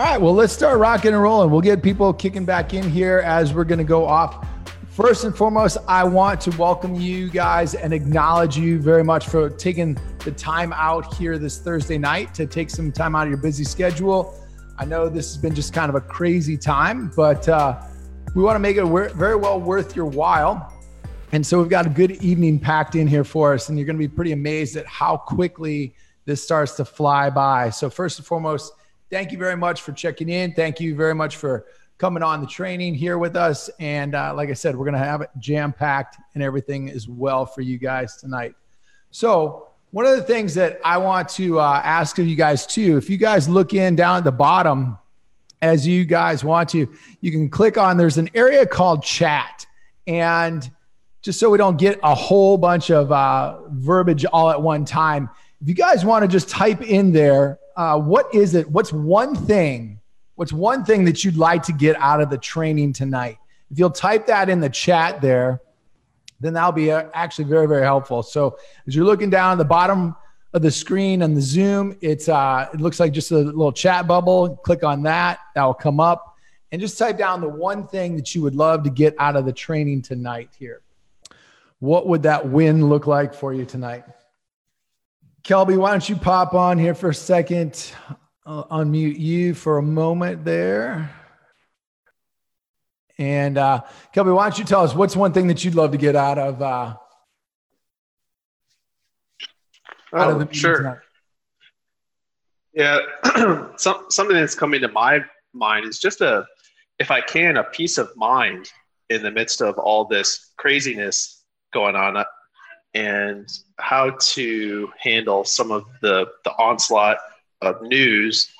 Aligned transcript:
All 0.00 0.06
right, 0.06 0.18
well, 0.18 0.32
let's 0.32 0.54
start 0.54 0.78
rocking 0.78 1.12
and 1.12 1.20
rolling. 1.20 1.50
We'll 1.50 1.60
get 1.60 1.82
people 1.82 2.14
kicking 2.14 2.46
back 2.46 2.72
in 2.72 2.88
here 2.88 3.18
as 3.18 3.52
we're 3.52 3.64
going 3.64 3.80
to 3.80 3.84
go 3.84 4.06
off. 4.06 4.48
First 4.88 5.24
and 5.24 5.36
foremost, 5.36 5.76
I 5.86 6.04
want 6.04 6.40
to 6.40 6.50
welcome 6.56 6.94
you 6.94 7.28
guys 7.28 7.74
and 7.74 7.92
acknowledge 7.92 8.56
you 8.56 8.80
very 8.80 9.04
much 9.04 9.28
for 9.28 9.50
taking 9.50 9.98
the 10.24 10.32
time 10.32 10.72
out 10.72 11.12
here 11.16 11.36
this 11.36 11.58
Thursday 11.58 11.98
night 11.98 12.32
to 12.36 12.46
take 12.46 12.70
some 12.70 12.90
time 12.90 13.14
out 13.14 13.24
of 13.24 13.28
your 13.28 13.42
busy 13.42 13.62
schedule. 13.62 14.42
I 14.78 14.86
know 14.86 15.10
this 15.10 15.34
has 15.34 15.36
been 15.36 15.54
just 15.54 15.74
kind 15.74 15.90
of 15.90 15.94
a 15.96 16.00
crazy 16.00 16.56
time, 16.56 17.12
but 17.14 17.46
uh, 17.46 17.78
we 18.34 18.42
want 18.42 18.54
to 18.54 18.58
make 18.58 18.78
it 18.78 18.86
very 18.86 19.36
well 19.36 19.60
worth 19.60 19.94
your 19.94 20.06
while. 20.06 20.72
And 21.32 21.46
so 21.46 21.60
we've 21.60 21.68
got 21.68 21.84
a 21.84 21.90
good 21.90 22.12
evening 22.22 22.58
packed 22.58 22.94
in 22.94 23.06
here 23.06 23.22
for 23.22 23.52
us, 23.52 23.68
and 23.68 23.76
you're 23.76 23.84
going 23.84 23.98
to 23.98 24.08
be 24.08 24.08
pretty 24.08 24.32
amazed 24.32 24.76
at 24.76 24.86
how 24.86 25.18
quickly 25.18 25.94
this 26.24 26.42
starts 26.42 26.72
to 26.76 26.86
fly 26.86 27.28
by. 27.28 27.68
So, 27.68 27.90
first 27.90 28.18
and 28.18 28.26
foremost, 28.26 28.72
thank 29.10 29.32
you 29.32 29.38
very 29.38 29.56
much 29.56 29.82
for 29.82 29.92
checking 29.92 30.28
in. 30.28 30.54
Thank 30.54 30.80
you 30.80 30.94
very 30.94 31.14
much 31.14 31.36
for 31.36 31.66
coming 31.98 32.22
on 32.22 32.40
the 32.40 32.46
training 32.46 32.94
here 32.94 33.18
with 33.18 33.36
us. 33.36 33.68
And 33.78 34.14
uh, 34.14 34.32
like 34.34 34.48
I 34.48 34.54
said, 34.54 34.74
we're 34.74 34.86
going 34.86 34.94
to 34.94 35.04
have 35.04 35.20
it 35.20 35.30
jam 35.38 35.72
packed 35.72 36.16
and 36.34 36.42
everything 36.42 36.90
as 36.90 37.08
well 37.08 37.44
for 37.44 37.60
you 37.60 37.76
guys 37.76 38.16
tonight. 38.16 38.54
So, 39.10 39.66
one 39.92 40.06
of 40.06 40.16
the 40.16 40.22
things 40.22 40.54
that 40.54 40.80
I 40.84 40.98
want 40.98 41.28
to 41.30 41.58
uh, 41.58 41.82
ask 41.84 42.20
of 42.20 42.26
you 42.26 42.36
guys 42.36 42.64
too, 42.64 42.96
if 42.96 43.10
you 43.10 43.16
guys 43.16 43.48
look 43.48 43.74
in 43.74 43.96
down 43.96 44.18
at 44.18 44.24
the 44.24 44.30
bottom, 44.30 44.96
as 45.62 45.84
you 45.84 46.04
guys 46.04 46.44
want 46.44 46.68
to, 46.70 46.88
you 47.20 47.32
can 47.32 47.50
click 47.50 47.76
on 47.76 47.96
there's 47.96 48.16
an 48.16 48.30
area 48.34 48.64
called 48.64 49.02
chat. 49.02 49.66
And 50.06 50.70
just 51.22 51.40
so 51.40 51.50
we 51.50 51.58
don't 51.58 51.76
get 51.76 51.98
a 52.04 52.14
whole 52.14 52.56
bunch 52.56 52.90
of 52.90 53.10
uh, 53.10 53.62
verbiage 53.68 54.24
all 54.24 54.50
at 54.50 54.62
one 54.62 54.84
time, 54.84 55.28
if 55.60 55.68
you 55.68 55.74
guys 55.74 56.04
want 56.04 56.22
to 56.22 56.28
just 56.28 56.48
type 56.48 56.82
in 56.82 57.12
there 57.12 57.60
uh, 57.80 57.98
what 57.98 58.34
is 58.34 58.54
it? 58.54 58.70
What's 58.70 58.92
one 58.92 59.34
thing? 59.34 60.00
What's 60.34 60.52
one 60.52 60.84
thing 60.84 61.04
that 61.06 61.24
you'd 61.24 61.38
like 61.38 61.62
to 61.62 61.72
get 61.72 61.96
out 61.96 62.20
of 62.20 62.28
the 62.28 62.36
training 62.36 62.92
tonight? 62.92 63.38
If 63.70 63.78
you'll 63.78 63.90
type 63.90 64.26
that 64.26 64.50
in 64.50 64.60
the 64.60 64.68
chat 64.68 65.22
there, 65.22 65.62
then 66.40 66.52
that'll 66.52 66.72
be 66.72 66.92
uh, 66.92 67.08
actually 67.14 67.46
very, 67.46 67.66
very 67.66 67.82
helpful. 67.82 68.22
So 68.22 68.58
as 68.86 68.94
you're 68.94 69.06
looking 69.06 69.30
down 69.30 69.52
at 69.52 69.58
the 69.58 69.64
bottom 69.64 70.14
of 70.52 70.60
the 70.60 70.70
screen 70.70 71.22
on 71.22 71.34
the 71.34 71.40
Zoom, 71.40 71.96
it's 72.02 72.28
uh, 72.28 72.68
it 72.74 72.82
looks 72.82 73.00
like 73.00 73.12
just 73.12 73.30
a 73.30 73.38
little 73.38 73.72
chat 73.72 74.06
bubble. 74.06 74.56
Click 74.56 74.84
on 74.84 75.02
that. 75.04 75.38
That 75.54 75.64
will 75.64 75.72
come 75.72 76.00
up, 76.00 76.36
and 76.72 76.82
just 76.82 76.98
type 76.98 77.16
down 77.16 77.40
the 77.40 77.48
one 77.48 77.86
thing 77.86 78.14
that 78.16 78.34
you 78.34 78.42
would 78.42 78.54
love 78.54 78.82
to 78.84 78.90
get 78.90 79.14
out 79.18 79.36
of 79.36 79.46
the 79.46 79.54
training 79.54 80.02
tonight. 80.02 80.50
Here, 80.58 80.82
what 81.78 82.06
would 82.08 82.24
that 82.24 82.46
win 82.46 82.90
look 82.90 83.06
like 83.06 83.32
for 83.32 83.54
you 83.54 83.64
tonight? 83.64 84.04
Kelby, 85.42 85.76
why 85.76 85.90
don't 85.90 86.08
you 86.08 86.16
pop 86.16 86.54
on 86.54 86.78
here 86.78 86.94
for 86.94 87.10
a 87.10 87.14
second? 87.14 87.92
I'll 88.44 88.66
unmute 88.68 89.18
you 89.18 89.54
for 89.54 89.78
a 89.78 89.82
moment 89.82 90.44
there. 90.44 91.10
And 93.18 93.58
uh, 93.58 93.82
Kelby, 94.14 94.34
why 94.34 94.48
don't 94.48 94.58
you 94.58 94.64
tell 94.64 94.82
us 94.82 94.94
what's 94.94 95.14
one 95.14 95.32
thing 95.32 95.46
that 95.48 95.64
you'd 95.64 95.74
love 95.74 95.92
to 95.92 95.98
get 95.98 96.16
out 96.16 96.38
of 96.38 96.62
uh, 96.62 96.94
out 100.14 100.30
oh, 100.30 100.40
of 100.40 100.48
the 100.48 100.54
sure. 100.54 100.78
Tonight? 100.78 100.98
Yeah, 102.72 102.98
Some, 103.76 104.06
something 104.08 104.36
that's 104.36 104.54
coming 104.54 104.80
to 104.80 104.88
my 104.88 105.20
mind 105.52 105.86
is 105.86 105.98
just 105.98 106.20
a, 106.20 106.46
if 106.98 107.10
I 107.10 107.20
can, 107.20 107.56
a 107.56 107.64
peace 107.64 107.98
of 107.98 108.10
mind 108.16 108.70
in 109.08 109.22
the 109.22 109.30
midst 109.30 109.60
of 109.60 109.76
all 109.78 110.04
this 110.04 110.52
craziness 110.56 111.44
going 111.72 111.96
on 111.96 112.24
and 112.94 113.48
how 113.78 114.10
to 114.20 114.90
handle 114.98 115.44
some 115.44 115.70
of 115.70 115.84
the, 116.00 116.26
the 116.44 116.50
onslaught 116.52 117.18
of 117.62 117.82
news, 117.82 118.50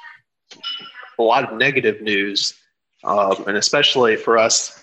a 1.18 1.22
lot 1.22 1.50
of 1.50 1.58
negative 1.58 2.00
news, 2.00 2.54
um, 3.04 3.44
and 3.46 3.56
especially 3.56 4.16
for 4.16 4.38
us 4.38 4.82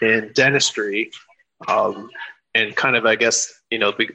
in 0.00 0.30
dentistry, 0.34 1.10
um, 1.66 2.08
and 2.54 2.74
kind 2.76 2.96
of, 2.96 3.04
I 3.04 3.16
guess, 3.16 3.52
you 3.70 3.78
know, 3.78 3.92
be, 3.92 4.08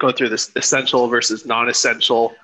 go 0.00 0.12
through 0.12 0.28
this 0.28 0.52
essential 0.56 1.08
versus 1.08 1.46
non 1.46 1.68
essential. 1.68 2.34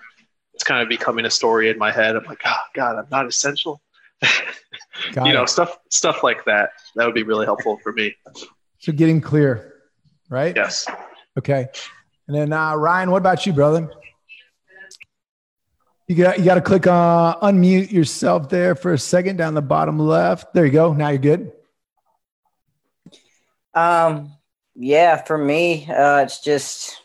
It's 0.55 0.65
kind 0.65 0.83
of 0.83 0.89
becoming 0.89 1.27
a 1.27 1.31
story 1.31 1.69
in 1.69 1.79
my 1.79 1.93
head. 1.93 2.17
I'm 2.17 2.25
like, 2.25 2.41
oh, 2.47 2.57
God, 2.75 2.97
I'm 2.97 3.07
not 3.11 3.27
essential. 3.27 3.81
you 4.23 5.33
know, 5.33 5.45
stuff 5.45 5.79
stuff 5.91 6.23
like 6.23 6.45
that. 6.47 6.71
That 6.95 7.05
would 7.05 7.15
be 7.15 7.23
really 7.23 7.45
helpful 7.45 7.79
for 7.83 7.93
me. 7.93 8.15
So 8.79 8.93
getting 8.93 9.21
clear, 9.21 9.75
right? 10.31 10.57
Yes. 10.57 10.87
Okay. 11.39 11.67
And 12.29 12.37
then 12.37 12.53
uh, 12.53 12.75
Ryan, 12.75 13.11
what 13.11 13.19
about 13.19 13.47
you, 13.47 13.53
brother? 13.53 13.91
You 16.09 16.17
got 16.17 16.39
you 16.39 16.45
got 16.45 16.55
to 16.55 16.61
click 16.61 16.87
uh, 16.87 17.37
unmute 17.41 17.91
yourself 17.91 18.49
there 18.49 18.75
for 18.75 18.93
a 18.93 18.99
second 18.99 19.37
down 19.37 19.55
the 19.55 19.63
bottom 19.63 19.99
left. 19.99 20.55
There 20.55 20.65
you 20.65 20.73
go. 20.73 20.93
Now 20.93 21.09
you're 21.09 21.19
good. 21.19 21.53
Um. 23.75 24.33
Yeah, 24.79 25.23
for 25.23 25.39
me, 25.39 25.87
uh, 25.89 26.19
it's 26.19 26.41
just 26.41 27.01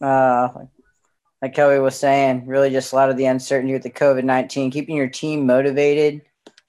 uh, 0.00 0.48
like 1.42 1.54
Kelly 1.54 1.80
was 1.80 1.98
saying, 1.98 2.46
really 2.46 2.70
just 2.70 2.92
a 2.92 2.94
lot 2.94 3.10
of 3.10 3.16
the 3.16 3.24
uncertainty 3.24 3.72
with 3.72 3.82
the 3.82 3.90
COVID 3.90 4.22
nineteen, 4.22 4.70
keeping 4.70 4.94
your 4.94 5.08
team 5.08 5.44
motivated, 5.44 6.22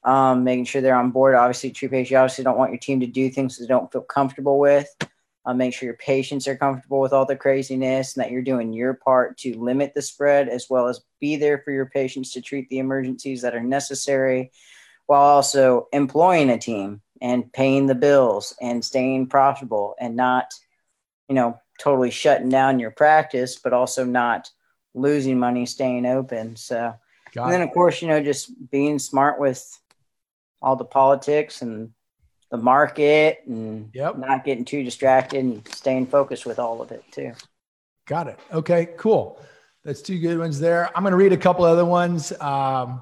um, 0.03 0.44
making 0.44 0.66
sure 0.66 0.81
they're 0.81 0.95
on 0.95 1.12
board. 1.12 1.35
Obviously, 1.35 1.69
true 1.69 1.89
patient, 1.89 2.09
you 2.09 2.18
obviously 2.18 2.44
don't 2.44 2.57
want 2.57 2.72
your 2.72 2.79
team 2.79 3.00
to 3.01 3.06
do 3.06 3.29
things 3.29 3.59
they 3.59 3.68
don't 3.68 3.91
feel 3.91 4.01
comfortable 4.01 4.57
with. 4.57 4.88
Uh, 5.44 5.53
make 5.56 5.74
sure 5.74 5.88
your 5.88 5.97
patients 5.97 6.47
are 6.47 6.56
comfortable 6.56 7.00
with 7.00 7.13
all 7.13 7.25
the 7.25 7.35
craziness 7.35 8.16
and 8.16 8.24
that 8.24 8.29
you're 8.29 8.44
doing 8.44 8.72
your 8.72 8.94
part 8.94 9.38
to 9.40 9.57
limit 9.57 9.94
the 9.96 10.02
spread, 10.02 10.47
as 10.47 10.68
well 10.69 10.88
as 10.88 11.02
be 11.19 11.35
there 11.35 11.57
for 11.57 11.72
your 11.72 11.88
patients 11.88 12.31
to 12.31 12.41
treat 12.41 12.69
the 12.69 12.78
emergencies 12.78 13.41
that 13.41 13.56
are 13.56 13.63
necessary, 13.63 14.51
while 15.07 15.24
also 15.24 15.88
employing 15.94 16.51
a 16.51 16.59
team 16.59 17.01
and 17.22 17.51
paying 17.53 17.88
the 17.88 17.96
bills 17.96 18.56
and 18.62 18.85
staying 18.85 19.28
profitable 19.28 19.96
and 20.00 20.16
not, 20.16 20.53
you 21.28 21.34
know, 21.34 21.59
totally 21.80 22.12
shutting 22.12 22.50
down 22.50 22.80
your 22.80 22.91
practice, 22.91 23.57
but 23.57 23.74
also 23.74 24.06
not 24.06 24.50
losing 24.94 25.40
money 25.40 25.66
staying 25.66 26.06
open. 26.06 26.56
So, 26.56 26.94
Got 27.34 27.46
and 27.46 27.53
then 27.53 27.62
of 27.62 27.72
course, 27.72 28.01
you 28.01 28.07
know, 28.07 28.22
just 28.22 28.51
being 28.69 29.00
smart 29.00 29.40
with 29.40 29.66
all 30.62 30.75
the 30.75 30.85
politics 30.85 31.62
and 31.62 31.91
the 32.51 32.57
market 32.57 33.39
and 33.47 33.89
yep. 33.94 34.17
not 34.17 34.44
getting 34.44 34.66
too 34.66 34.84
distracted 34.84 35.39
and 35.39 35.67
staying 35.69 36.06
focused 36.06 36.45
with 36.45 36.59
all 36.59 36.81
of 36.81 36.91
it 36.91 37.03
too. 37.12 37.34
Got 38.07 38.28
it. 38.28 38.39
Okay, 38.53 38.89
cool. 38.97 39.41
That's 39.84 40.01
two 40.01 40.19
good 40.19 40.38
ones 40.38 40.59
there. 40.59 40.95
I'm 40.95 41.03
going 41.03 41.12
to 41.12 41.17
read 41.17 41.34
a 41.34 41.38
couple 41.38 41.66
other 41.66 41.85
ones. 41.85 42.31
Um, 42.39 43.01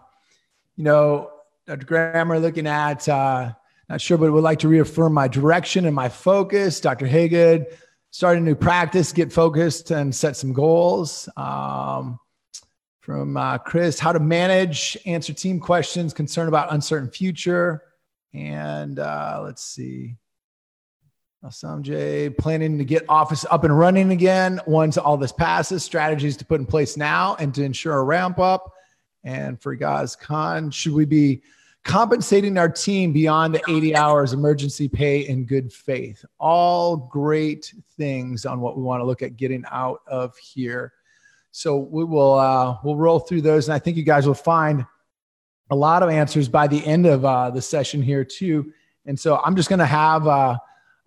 you 0.78 0.84
know, 0.84 1.32
Dr. 1.66 1.86
Grammer 1.86 2.40
looking 2.40 2.68
at, 2.68 3.10
uh, 3.10 3.52
not 3.90 4.00
sure, 4.00 4.18
but 4.18 4.32
would 4.32 4.44
like 4.44 4.60
to 4.60 4.68
reaffirm 4.68 5.14
my 5.14 5.28
direction 5.28 5.86
and 5.86 5.96
my 5.96 6.10
focus. 6.10 6.80
Dr. 6.80 7.08
Haygood, 7.08 7.66
start 8.12 8.38
a 8.38 8.42
new 8.42 8.56
practice, 8.56 9.12
get 9.12 9.34
focused 9.34 9.92
and 9.92 10.14
set 10.14 10.38
some 10.38 10.54
goals. 10.54 11.28
Um, 11.36 12.20
from 13.02 13.36
uh, 13.36 13.58
Chris, 13.58 13.98
how 13.98 14.12
to 14.12 14.20
manage, 14.20 14.96
answer 15.08 15.34
team 15.34 15.60
questions, 15.60 16.14
concern 16.14 16.48
about 16.48 16.72
uncertain 16.72 17.10
future. 17.10 17.82
And 18.34 19.00
uh, 19.00 19.42
let's 19.44 19.64
see. 19.64 20.16
Sanjay 21.46 22.38
planning 22.38 22.78
to 22.78 22.84
get 22.84 23.06
office 23.08 23.46
up 23.50 23.64
and 23.64 23.78
running 23.78 24.12
again 24.12 24.60
once 24.68 24.98
all 24.98 25.16
this 25.16 25.32
passes. 25.32 25.84
Strategies 25.84 26.36
to 26.38 26.46
put 26.46 26.60
in 26.60 26.66
place 26.66 26.98
now 26.98 27.36
and 27.40 27.56
to 27.56 27.64
ensure 27.64 27.98
a 27.98 28.04
ramp 28.04 28.40
up. 28.40 28.74
And 29.24 29.62
for 29.62 29.76
Gaz 29.76 30.16
Khan, 30.16 30.70
should 30.70 30.94
we 30.94 31.06
be 31.06 31.42
compensating 31.84 32.58
our 32.58 32.70
team 32.70 33.14
beyond 33.14 33.56
the 33.56 33.62
80 33.70 33.96
hours 33.96 34.34
emergency 34.34 34.90
pay 34.90 35.22
in 35.28 35.46
good 35.46 35.72
faith? 35.72 36.26
All 36.40 36.98
great 36.98 37.74
things 37.98 38.46
on 38.46 38.60
what 38.60 38.76
we 38.76 38.84
want 38.84 39.00
to 39.02 39.06
look 39.06 39.22
at 39.22 39.38
getting 39.38 39.64
out 39.72 40.02
of 40.08 40.38
here. 40.38 40.94
So 41.52 41.78
we 41.78 42.04
will 42.04 42.36
uh, 42.36 42.78
we'll 42.84 42.96
roll 42.96 43.20
through 43.20 43.42
those, 43.42 43.68
and 43.68 43.74
I 43.74 43.80
think 43.80 43.98
you 43.98 44.04
guys 44.04 44.28
will 44.28 44.36
find 44.36 44.86
a 45.70 45.76
lot 45.76 46.04
of 46.04 46.10
answers 46.10 46.48
by 46.48 46.68
the 46.68 46.86
end 46.86 47.06
of 47.06 47.26
uh, 47.26 47.50
the 47.50 47.62
session 47.62 48.02
here 48.02 48.24
too. 48.24 48.74
And 49.06 49.20
so 49.20 49.42
I'm 49.44 49.56
just 49.56 49.70
going 49.70 49.80
to 49.80 49.86
have 49.86 50.28
uh, 50.28 50.58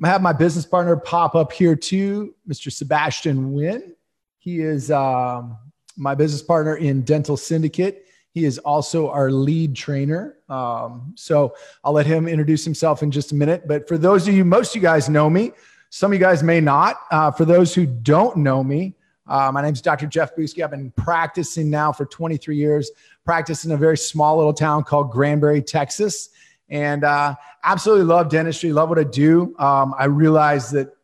I'm 0.02 0.06
gonna 0.06 0.12
have 0.12 0.22
my 0.22 0.32
business 0.32 0.66
partner 0.66 0.96
pop 0.96 1.36
up 1.36 1.52
here 1.52 1.76
too, 1.76 2.34
Mr. 2.48 2.72
Sebastian 2.72 3.52
Wynn. 3.52 3.94
He 4.38 4.60
is 4.60 4.90
um, 4.90 5.56
my 5.96 6.16
business 6.16 6.42
partner 6.42 6.76
in 6.76 7.02
Dental 7.02 7.36
Syndicate. 7.36 8.06
He 8.32 8.44
is 8.44 8.58
also 8.58 9.10
our 9.10 9.30
lead 9.30 9.76
trainer. 9.76 10.38
Um, 10.48 11.12
so 11.14 11.54
I'll 11.84 11.92
let 11.92 12.06
him 12.06 12.26
introduce 12.26 12.64
himself 12.64 13.04
in 13.04 13.12
just 13.12 13.30
a 13.30 13.36
minute. 13.36 13.68
But 13.68 13.86
for 13.86 13.96
those 13.96 14.26
of 14.26 14.34
you, 14.34 14.44
most 14.44 14.70
of 14.70 14.76
you 14.76 14.82
guys 14.82 15.08
know 15.08 15.30
me. 15.30 15.52
Some 15.90 16.10
of 16.10 16.18
you 16.18 16.24
guys 16.24 16.42
may 16.42 16.60
not. 16.60 16.96
Uh, 17.10 17.30
for 17.30 17.44
those 17.44 17.72
who 17.72 17.86
don't 17.86 18.38
know 18.38 18.64
me, 18.64 18.96
uh, 19.28 19.52
my 19.52 19.62
name 19.62 19.74
is 19.74 19.82
Dr. 19.82 20.06
Jeff 20.06 20.34
Buski. 20.34 20.64
I've 20.64 20.70
been 20.70 20.90
practicing 20.92 21.70
now 21.70 21.92
for 21.92 22.06
23 22.06 22.56
years 22.56 22.90
practice 23.24 23.64
in 23.64 23.72
a 23.72 23.76
very 23.76 23.96
small 23.96 24.36
little 24.36 24.54
town 24.54 24.84
called 24.84 25.10
Granbury, 25.10 25.62
Texas. 25.62 26.30
And 26.68 27.04
uh, 27.04 27.34
absolutely 27.64 28.04
love 28.04 28.28
dentistry, 28.28 28.72
love 28.72 28.88
what 28.88 28.98
I 28.98 29.04
do. 29.04 29.54
Um, 29.58 29.94
I 29.98 30.06
realize 30.06 30.70
that 30.70 30.96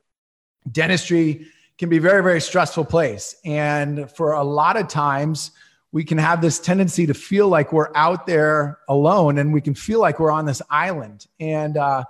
dentistry 0.70 1.46
can 1.76 1.88
be 1.88 1.98
a 1.98 2.00
very, 2.00 2.22
very 2.22 2.40
stressful 2.40 2.84
place. 2.84 3.36
And 3.44 4.10
for 4.10 4.32
a 4.32 4.42
lot 4.42 4.76
of 4.76 4.88
times, 4.88 5.52
we 5.92 6.04
can 6.04 6.18
have 6.18 6.42
this 6.42 6.58
tendency 6.58 7.06
to 7.06 7.14
feel 7.14 7.48
like 7.48 7.72
we're 7.72 7.94
out 7.94 8.26
there 8.26 8.78
alone 8.88 9.38
and 9.38 9.52
we 9.52 9.60
can 9.60 9.74
feel 9.74 10.00
like 10.00 10.20
we're 10.20 10.30
on 10.30 10.44
this 10.44 10.60
island. 10.68 11.26
And 11.40 11.76
uh, 11.76 12.04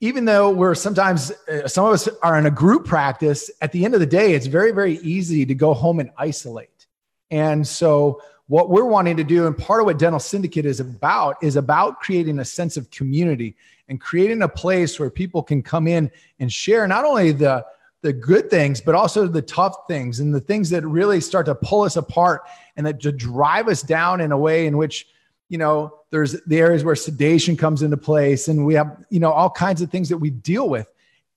even 0.00 0.24
though 0.24 0.50
we're 0.50 0.74
sometimes, 0.74 1.32
uh, 1.48 1.66
some 1.68 1.84
of 1.84 1.92
us 1.92 2.08
are 2.22 2.38
in 2.38 2.46
a 2.46 2.50
group 2.50 2.86
practice, 2.86 3.50
at 3.60 3.72
the 3.72 3.84
end 3.84 3.94
of 3.94 4.00
the 4.00 4.06
day, 4.06 4.34
it's 4.34 4.46
very, 4.46 4.72
very 4.72 4.98
easy 4.98 5.44
to 5.46 5.54
go 5.54 5.74
home 5.74 6.00
and 6.00 6.10
isolate. 6.16 6.86
And 7.30 7.66
so, 7.66 8.22
what 8.48 8.70
we're 8.70 8.84
wanting 8.84 9.16
to 9.16 9.24
do, 9.24 9.46
and 9.46 9.56
part 9.56 9.80
of 9.80 9.86
what 9.86 9.98
Dental 9.98 10.20
Syndicate 10.20 10.66
is 10.66 10.80
about, 10.80 11.36
is 11.42 11.56
about 11.56 12.00
creating 12.00 12.38
a 12.38 12.44
sense 12.44 12.76
of 12.76 12.90
community 12.90 13.56
and 13.88 14.00
creating 14.00 14.42
a 14.42 14.48
place 14.48 14.98
where 15.00 15.10
people 15.10 15.42
can 15.42 15.62
come 15.62 15.86
in 15.88 16.10
and 16.38 16.52
share 16.52 16.86
not 16.86 17.04
only 17.04 17.32
the 17.32 17.64
the 18.02 18.12
good 18.12 18.48
things, 18.50 18.80
but 18.80 18.94
also 18.94 19.26
the 19.26 19.42
tough 19.42 19.88
things 19.88 20.20
and 20.20 20.32
the 20.32 20.40
things 20.40 20.70
that 20.70 20.86
really 20.86 21.20
start 21.20 21.46
to 21.46 21.54
pull 21.56 21.82
us 21.82 21.96
apart 21.96 22.42
and 22.76 22.86
that 22.86 23.00
to 23.00 23.10
drive 23.10 23.66
us 23.66 23.82
down 23.82 24.20
in 24.20 24.30
a 24.30 24.38
way 24.38 24.66
in 24.66 24.76
which, 24.76 25.08
you 25.48 25.58
know, 25.58 25.92
there's 26.10 26.40
the 26.44 26.58
areas 26.58 26.84
where 26.84 26.94
sedation 26.94 27.56
comes 27.56 27.82
into 27.82 27.96
place 27.96 28.46
and 28.46 28.64
we 28.64 28.74
have, 28.74 29.04
you 29.10 29.18
know, 29.18 29.32
all 29.32 29.50
kinds 29.50 29.82
of 29.82 29.90
things 29.90 30.08
that 30.08 30.18
we 30.18 30.30
deal 30.30 30.68
with. 30.68 30.88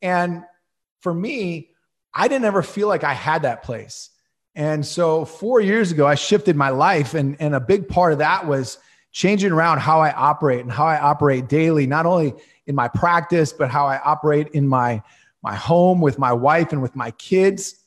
And 0.04 0.44
for 1.00 1.12
me, 1.12 1.72
I 2.14 2.28
didn't 2.28 2.46
ever 2.46 2.62
feel 2.62 2.88
like 2.88 3.04
I 3.04 3.14
had 3.14 3.44
that 3.44 3.64
place. 3.64 4.12
And 4.60 4.86
so 4.86 5.24
four 5.24 5.62
years 5.62 5.94
ago, 5.94 6.06
I 6.06 6.16
shifted 6.16 6.58
my 6.58 6.68
life. 6.68 7.14
And, 7.14 7.38
and 7.40 7.56
a 7.56 7.62
big 7.62 7.88
part 7.88 8.12
of 8.12 8.20
that 8.20 8.46
was 8.46 8.78
changing 9.14 9.54
around 9.54 9.80
how 9.80 10.02
I 10.02 10.12
operate 10.12 10.60
and 10.60 10.70
how 10.70 10.86
I 10.86 11.00
operate 11.00 11.48
daily, 11.48 11.88
not 11.88 12.06
only 12.06 12.34
in 12.68 12.76
my 12.76 12.90
practice, 12.90 13.54
but 13.54 13.72
how 13.72 13.86
I 13.86 14.02
operate 14.04 14.50
in 14.50 14.68
my 14.68 15.02
my 15.42 15.56
home 15.56 16.02
with 16.02 16.20
my 16.20 16.34
wife 16.34 16.74
and 16.74 16.82
with 16.82 16.94
my 16.94 17.12
kids, 17.12 17.86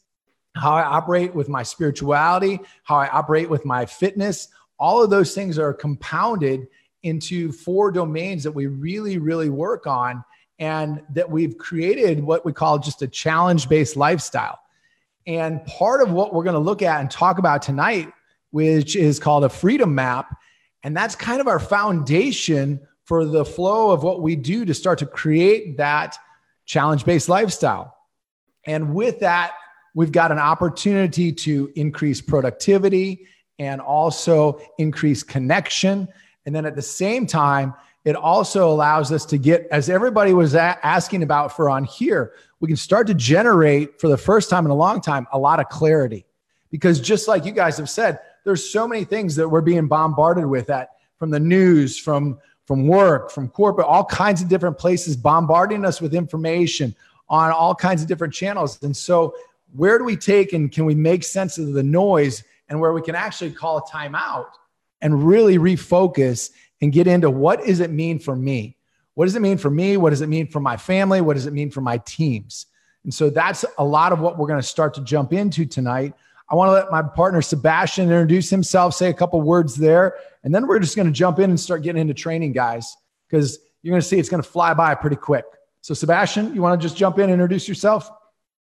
how 0.56 0.72
I 0.72 0.82
operate 0.82 1.34
with 1.34 1.50
my 1.50 1.62
spirituality, 1.62 2.58
how 2.84 2.96
I 2.96 3.08
operate 3.08 3.50
with 3.50 3.66
my 3.66 3.84
fitness. 3.84 4.48
All 4.78 5.02
of 5.02 5.10
those 5.10 5.34
things 5.34 5.58
are 5.58 5.74
compounded 5.74 6.68
into 7.02 7.52
four 7.52 7.92
domains 7.92 8.42
that 8.44 8.52
we 8.52 8.66
really, 8.68 9.18
really 9.18 9.50
work 9.50 9.86
on 9.86 10.24
and 10.58 11.02
that 11.12 11.30
we've 11.30 11.58
created 11.58 12.24
what 12.24 12.46
we 12.46 12.54
call 12.54 12.78
just 12.78 13.02
a 13.02 13.08
challenge 13.08 13.68
based 13.68 13.94
lifestyle. 13.94 14.58
And 15.26 15.64
part 15.66 16.02
of 16.02 16.10
what 16.10 16.34
we're 16.34 16.44
going 16.44 16.54
to 16.54 16.60
look 16.60 16.82
at 16.82 17.00
and 17.00 17.10
talk 17.10 17.38
about 17.38 17.62
tonight, 17.62 18.12
which 18.50 18.96
is 18.96 19.18
called 19.18 19.44
a 19.44 19.48
freedom 19.48 19.94
map, 19.94 20.36
and 20.82 20.96
that's 20.96 21.14
kind 21.14 21.40
of 21.40 21.46
our 21.46 21.60
foundation 21.60 22.80
for 23.04 23.24
the 23.24 23.44
flow 23.44 23.90
of 23.90 24.02
what 24.02 24.22
we 24.22 24.36
do 24.36 24.64
to 24.64 24.74
start 24.74 24.98
to 24.98 25.06
create 25.06 25.76
that 25.76 26.16
challenge 26.66 27.04
based 27.04 27.28
lifestyle. 27.28 27.96
And 28.64 28.94
with 28.94 29.20
that, 29.20 29.52
we've 29.94 30.12
got 30.12 30.32
an 30.32 30.38
opportunity 30.38 31.32
to 31.32 31.70
increase 31.74 32.20
productivity 32.20 33.26
and 33.58 33.80
also 33.80 34.60
increase 34.78 35.22
connection. 35.22 36.08
And 36.46 36.54
then 36.54 36.66
at 36.66 36.74
the 36.74 36.82
same 36.82 37.26
time, 37.26 37.74
it 38.04 38.16
also 38.16 38.70
allows 38.70 39.12
us 39.12 39.24
to 39.26 39.38
get, 39.38 39.66
as 39.70 39.88
everybody 39.88 40.34
was 40.34 40.54
a- 40.54 40.78
asking 40.84 41.22
about 41.22 41.54
for 41.54 41.70
on 41.70 41.84
here, 41.84 42.32
we 42.60 42.68
can 42.68 42.76
start 42.76 43.06
to 43.06 43.14
generate 43.14 44.00
for 44.00 44.08
the 44.08 44.16
first 44.16 44.50
time 44.50 44.64
in 44.64 44.70
a 44.70 44.74
long 44.74 45.00
time 45.00 45.26
a 45.32 45.38
lot 45.38 45.60
of 45.60 45.68
clarity. 45.68 46.24
Because 46.70 47.00
just 47.00 47.28
like 47.28 47.44
you 47.44 47.52
guys 47.52 47.76
have 47.76 47.90
said, 47.90 48.18
there's 48.44 48.68
so 48.68 48.88
many 48.88 49.04
things 49.04 49.36
that 49.36 49.48
we're 49.48 49.60
being 49.60 49.86
bombarded 49.86 50.46
with 50.46 50.66
that 50.66 50.96
from 51.18 51.30
the 51.30 51.40
news, 51.40 51.98
from 51.98 52.38
from 52.64 52.86
work, 52.86 53.30
from 53.30 53.48
corporate, 53.48 53.86
all 53.86 54.04
kinds 54.04 54.40
of 54.40 54.48
different 54.48 54.78
places 54.78 55.16
bombarding 55.16 55.84
us 55.84 56.00
with 56.00 56.14
information 56.14 56.94
on 57.28 57.50
all 57.50 57.74
kinds 57.74 58.02
of 58.02 58.08
different 58.08 58.32
channels. 58.32 58.80
And 58.82 58.96
so, 58.96 59.34
where 59.74 59.98
do 59.98 60.04
we 60.04 60.16
take 60.16 60.52
and 60.52 60.70
can 60.70 60.84
we 60.84 60.94
make 60.94 61.24
sense 61.24 61.58
of 61.58 61.72
the 61.72 61.82
noise 61.82 62.44
and 62.68 62.78
where 62.80 62.92
we 62.92 63.02
can 63.02 63.14
actually 63.14 63.50
call 63.50 63.78
a 63.78 63.82
timeout 63.82 64.46
and 65.02 65.26
really 65.26 65.58
refocus 65.58 66.50
and 66.80 66.92
get 66.92 67.06
into 67.06 67.28
what 67.28 67.64
does 67.66 67.80
it 67.80 67.90
mean 67.90 68.18
for 68.18 68.34
me? 68.34 68.76
What 69.14 69.26
does 69.26 69.36
it 69.36 69.42
mean 69.42 69.58
for 69.58 69.68
me? 69.68 69.98
What 69.98 70.10
does 70.10 70.22
it 70.22 70.28
mean 70.28 70.46
for 70.46 70.60
my 70.60 70.78
family? 70.78 71.20
What 71.20 71.34
does 71.34 71.46
it 71.46 71.52
mean 71.52 71.70
for 71.70 71.82
my 71.82 71.98
teams? 71.98 72.66
And 73.04 73.12
so 73.12 73.28
that's 73.28 73.64
a 73.76 73.84
lot 73.84 74.12
of 74.12 74.20
what 74.20 74.38
we're 74.38 74.46
going 74.46 74.60
to 74.60 74.66
start 74.66 74.94
to 74.94 75.02
jump 75.02 75.32
into 75.32 75.66
tonight. 75.66 76.14
I 76.48 76.54
want 76.54 76.68
to 76.68 76.72
let 76.72 76.90
my 76.90 77.02
partner 77.02 77.42
Sebastian 77.42 78.04
introduce 78.04 78.48
himself, 78.48 78.94
say 78.94 79.08
a 79.08 79.14
couple 79.14 79.40
words 79.40 79.74
there, 79.74 80.16
and 80.44 80.54
then 80.54 80.66
we're 80.66 80.78
just 80.78 80.96
going 80.96 81.06
to 81.06 81.12
jump 81.12 81.38
in 81.38 81.50
and 81.50 81.58
start 81.58 81.82
getting 81.82 82.00
into 82.00 82.14
training, 82.14 82.52
guys, 82.52 82.96
because 83.28 83.58
you're 83.82 83.92
going 83.92 84.00
to 84.00 84.06
see 84.06 84.18
it's 84.18 84.28
going 84.28 84.42
to 84.42 84.48
fly 84.48 84.72
by 84.74 84.94
pretty 84.94 85.16
quick. 85.16 85.44
So, 85.80 85.94
Sebastian, 85.94 86.54
you 86.54 86.62
want 86.62 86.80
to 86.80 86.84
just 86.84 86.96
jump 86.96 87.18
in 87.18 87.24
and 87.24 87.32
introduce 87.32 87.66
yourself? 87.66 88.10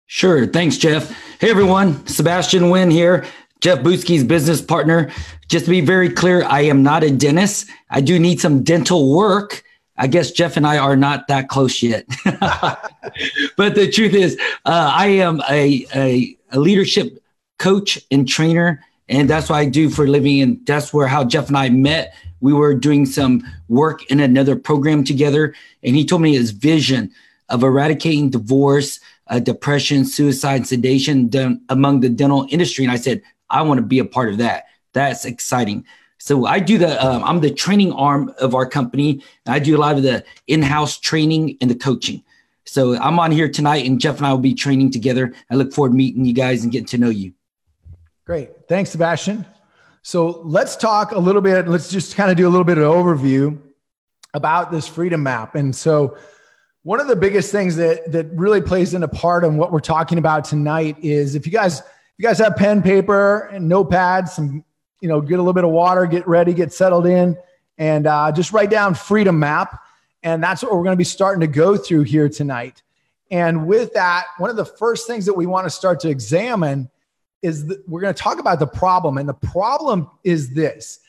Sure. 0.06 0.46
Thanks, 0.46 0.78
Jeff. 0.78 1.16
Hey, 1.40 1.50
everyone. 1.50 2.06
Sebastian 2.08 2.70
Wynn 2.70 2.92
here, 2.92 3.26
Jeff 3.62 3.80
Bootski's 3.80 4.24
business 4.24 4.62
partner. 4.62 5.12
Just 5.48 5.66
to 5.66 5.72
be 5.72 5.82
very 5.82 6.10
clear, 6.10 6.44
I 6.44 6.62
am 6.62 6.84
not 6.84 7.04
a 7.04 7.12
dentist. 7.12 7.70
I 7.90 8.02
do 8.02 8.20
need 8.20 8.40
some 8.40 8.64
dental 8.64 9.14
work. 9.14 9.64
I 9.98 10.08
guess 10.08 10.32
Jeff 10.32 10.56
and 10.56 10.66
I 10.66 10.78
are 10.78 10.96
not 10.96 11.28
that 11.28 11.50
close 11.50 11.84
yet. 11.84 12.06
but 12.24 13.76
the 13.76 13.90
truth 13.92 14.14
is, 14.14 14.40
uh, 14.66 14.92
I 14.96 15.08
am 15.08 15.42
a, 15.50 15.86
a, 15.94 16.38
a 16.54 16.60
leadership 16.60 17.22
coach 17.58 18.00
and 18.10 18.28
trainer. 18.28 18.82
And 19.10 19.30
that's 19.30 19.50
what 19.50 19.58
I 19.58 19.66
do 19.66 19.90
for 19.90 20.06
a 20.06 20.08
living. 20.08 20.40
And 20.40 20.66
that's 20.66 20.94
where 20.94 21.08
how 21.08 21.26
Jeff 21.26 21.50
and 21.50 21.58
I 21.58 21.70
met. 21.70 22.16
We 22.40 22.54
were 22.54 22.74
doing 22.74 23.06
some 23.06 23.44
work 23.68 24.10
in 24.10 24.22
another 24.22 24.56
program 24.56 25.04
together. 25.04 25.54
And 25.84 25.96
he 25.96 26.06
told 26.06 26.22
me 26.22 26.34
his 26.36 26.52
vision 26.52 27.12
of 27.50 27.64
eradicating 27.64 28.30
divorce, 28.30 29.02
uh, 29.28 29.40
depression, 29.40 30.06
suicide, 30.06 30.66
sedation 30.66 31.30
among 31.68 32.00
the 32.00 32.10
dental 32.10 32.48
industry. 32.50 32.86
And 32.86 32.92
I 32.92 32.98
said, 32.98 33.22
I 33.50 33.62
want 33.62 33.80
to 33.80 33.86
be 33.86 34.00
a 34.00 34.06
part 34.06 34.30
of 34.30 34.38
that. 34.38 34.66
That's 34.94 35.26
exciting. 35.26 35.86
So 36.18 36.46
I 36.46 36.60
do 36.60 36.78
the, 36.78 37.04
um, 37.06 37.24
I'm 37.24 37.40
the 37.40 37.52
training 37.52 37.94
arm 37.94 38.34
of 38.40 38.54
our 38.54 38.66
company. 38.66 39.24
I 39.48 39.60
do 39.60 39.76
a 39.76 39.80
lot 39.80 39.96
of 39.96 40.04
the 40.04 40.24
in-house 40.48 41.00
training 41.00 41.58
and 41.62 41.70
the 41.70 41.76
coaching. 41.76 42.24
So 42.66 42.96
I'm 43.00 43.20
on 43.20 43.32
here 43.32 43.50
tonight 43.50 43.86
and 43.86 44.00
Jeff 44.00 44.18
and 44.18 44.28
I 44.28 44.32
will 44.32 44.40
be 44.40 44.54
training 44.54 44.92
together. 44.92 45.34
I 45.50 45.56
look 45.56 45.74
forward 45.74 45.90
to 45.90 45.96
meeting 45.96 46.26
you 46.26 46.34
guys 46.34 46.64
and 46.64 46.72
getting 46.72 46.88
to 46.88 46.98
know 46.98 47.10
you. 47.10 47.34
Great. 48.26 48.68
Thanks, 48.68 48.92
Sebastian. 48.92 49.46
So 50.02 50.42
let's 50.44 50.76
talk 50.76 51.12
a 51.12 51.20
little 51.20 51.42
bit. 51.42 51.68
Let's 51.68 51.90
just 51.90 52.16
kind 52.16 52.30
of 52.30 52.38
do 52.38 52.48
a 52.48 52.52
little 52.52 52.66
bit 52.66 52.78
of 52.78 52.84
overview 52.84 53.58
about 54.34 54.72
this 54.72 54.88
freedom 54.88 55.24
map. 55.24 55.56
And 55.56 55.76
so, 55.76 56.18
one 56.84 57.02
of 57.02 57.08
the 57.08 57.16
biggest 57.16 57.52
things 57.52 57.76
that 57.76 58.12
that 58.12 58.28
really 58.32 58.62
plays 58.62 58.94
in 58.94 59.04
a 59.04 59.08
part 59.08 59.44
on 59.44 59.58
what 59.58 59.72
we're 59.72 59.80
talking 59.80 60.18
about 60.18 60.46
tonight 60.46 60.98
is 61.02 61.36
if 61.36 61.46
you 61.46 61.52
guys 61.52 61.82
you 62.20 62.24
guys 62.24 62.38
have 62.40 62.58
pen, 62.58 62.82
paper, 62.82 63.46
and 63.46 63.72
notepads, 63.72 64.30
some 64.30 64.66
you 65.00 65.08
know, 65.08 65.22
get 65.22 65.36
a 65.36 65.42
little 65.42 65.54
bit 65.54 65.64
of 65.64 65.70
water, 65.70 66.06
get 66.06 66.28
ready, 66.28 66.54
get 66.54 66.74
settled 66.74 67.06
in, 67.06 67.38
and 67.78 68.06
uh, 68.06 68.30
just 68.34 68.52
write 68.52 68.70
down 68.70 68.94
freedom 68.94 69.40
map. 69.40 69.82
And 70.22 70.44
that's 70.44 70.62
what 70.62 70.74
we're 70.74 70.84
going 70.84 70.94
to 70.94 70.98
be 70.98 71.06
starting 71.06 71.40
to 71.40 71.48
go 71.48 71.78
through 71.78 72.04
here 72.04 72.28
tonight. 72.28 72.84
And 73.32 73.66
with 73.68 73.94
that, 73.94 74.26
one 74.38 74.50
of 74.50 74.58
the 74.58 74.66
first 74.66 75.08
things 75.08 75.26
that 75.28 75.34
we 75.34 75.46
want 75.46 75.66
to 75.66 75.70
start 75.70 76.02
to 76.02 76.10
examine 76.10 76.90
is 77.42 77.68
that 77.68 77.88
we're 77.88 78.02
going 78.02 78.14
to 78.14 78.22
talk 78.22 78.40
about 78.40 78.60
the 78.60 78.68
problem 78.68 79.18
and 79.18 79.30
the 79.30 79.34
problem 79.34 80.10
is 80.26 80.54
this 80.54 81.00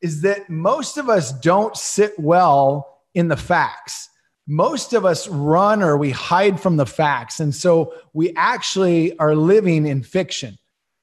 is 0.00 0.22
that 0.22 0.48
most 0.48 0.96
of 0.96 1.10
us 1.10 1.32
don't 1.32 1.76
sit 1.76 2.16
well 2.16 3.00
in 3.14 3.26
the 3.26 3.36
facts 3.36 4.08
most 4.46 4.92
of 4.92 5.04
us 5.04 5.26
run 5.26 5.82
or 5.82 5.96
we 5.96 6.10
hide 6.10 6.60
from 6.60 6.76
the 6.76 6.86
facts 6.86 7.40
and 7.40 7.52
so 7.52 7.92
we 8.12 8.32
actually 8.36 9.18
are 9.18 9.34
living 9.34 9.86
in 9.86 10.00
fiction 10.02 10.56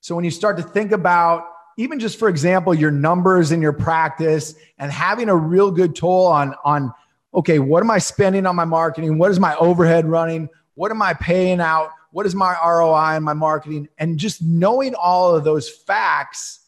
so 0.07 0.15
when 0.15 0.23
you 0.23 0.31
start 0.31 0.57
to 0.57 0.63
think 0.63 0.91
about 0.91 1.47
even 1.77 1.99
just 1.99 2.17
for 2.17 2.29
example 2.29 2.73
your 2.73 2.91
numbers 2.91 3.51
in 3.51 3.61
your 3.61 3.73
practice 3.73 4.55
and 4.79 4.91
having 4.91 5.29
a 5.29 5.35
real 5.35 5.69
good 5.69 5.95
toll 5.95 6.27
on 6.27 6.55
on 6.63 6.93
okay 7.33 7.59
what 7.59 7.83
am 7.83 7.91
i 7.91 7.97
spending 7.97 8.45
on 8.45 8.55
my 8.55 8.65
marketing 8.65 9.17
what 9.17 9.29
is 9.31 9.39
my 9.39 9.55
overhead 9.57 10.05
running 10.05 10.49
what 10.75 10.91
am 10.91 11.01
i 11.01 11.13
paying 11.13 11.59
out 11.59 11.91
what 12.11 12.25
is 12.25 12.33
my 12.33 12.55
ROI 12.65 13.17
in 13.17 13.23
my 13.23 13.33
marketing? 13.33 13.89
And 13.99 14.17
just 14.17 14.41
knowing 14.41 14.95
all 14.95 15.35
of 15.35 15.43
those 15.43 15.69
facts 15.69 16.61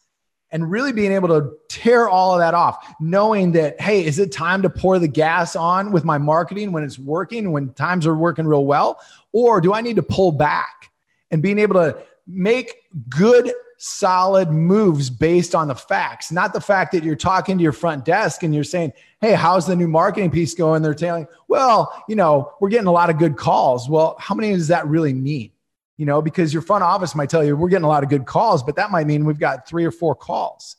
and 0.52 0.70
really 0.70 0.92
being 0.92 1.10
able 1.10 1.28
to 1.28 1.56
tear 1.68 2.08
all 2.08 2.34
of 2.34 2.38
that 2.38 2.54
off, 2.54 2.94
knowing 3.00 3.50
that, 3.52 3.80
hey, 3.80 4.04
is 4.04 4.20
it 4.20 4.30
time 4.30 4.62
to 4.62 4.70
pour 4.70 5.00
the 5.00 5.08
gas 5.08 5.56
on 5.56 5.90
with 5.90 6.04
my 6.04 6.18
marketing 6.18 6.70
when 6.70 6.84
it's 6.84 7.00
working, 7.00 7.50
when 7.50 7.72
times 7.72 8.06
are 8.06 8.14
working 8.14 8.46
real 8.46 8.64
well? 8.64 9.00
Or 9.32 9.60
do 9.60 9.72
I 9.72 9.80
need 9.80 9.96
to 9.96 10.04
pull 10.04 10.30
back 10.30 10.90
and 11.32 11.42
being 11.42 11.58
able 11.58 11.74
to 11.74 12.00
make 12.26 12.74
good 13.08 13.52
solid 13.82 14.50
moves 14.50 15.08
based 15.08 15.54
on 15.54 15.68
the 15.68 15.74
facts, 15.74 16.30
not 16.30 16.52
the 16.52 16.60
fact 16.60 16.92
that 16.92 17.02
you're 17.02 17.16
talking 17.16 17.56
to 17.56 17.62
your 17.62 17.72
front 17.72 18.04
desk 18.04 18.42
and 18.42 18.54
you're 18.54 18.62
saying, 18.62 18.92
Hey, 19.20 19.32
how's 19.32 19.66
the 19.66 19.74
new 19.74 19.88
marketing 19.88 20.30
piece 20.30 20.54
going? 20.54 20.82
They're 20.82 20.94
telling, 20.94 21.26
well, 21.48 22.04
you 22.08 22.14
know, 22.14 22.52
we're 22.60 22.68
getting 22.68 22.86
a 22.86 22.92
lot 22.92 23.10
of 23.10 23.18
good 23.18 23.36
calls. 23.36 23.88
Well, 23.88 24.16
how 24.18 24.34
many 24.34 24.50
does 24.50 24.68
that 24.68 24.86
really 24.86 25.14
mean? 25.14 25.50
You 25.96 26.06
know, 26.06 26.20
because 26.20 26.52
your 26.52 26.62
front 26.62 26.84
office 26.84 27.14
might 27.14 27.30
tell 27.30 27.44
you 27.44 27.56
we're 27.56 27.68
getting 27.68 27.84
a 27.84 27.88
lot 27.88 28.02
of 28.02 28.10
good 28.10 28.26
calls, 28.26 28.62
but 28.62 28.76
that 28.76 28.90
might 28.90 29.06
mean 29.06 29.24
we've 29.24 29.38
got 29.38 29.66
three 29.66 29.84
or 29.84 29.90
four 29.90 30.14
calls. 30.14 30.76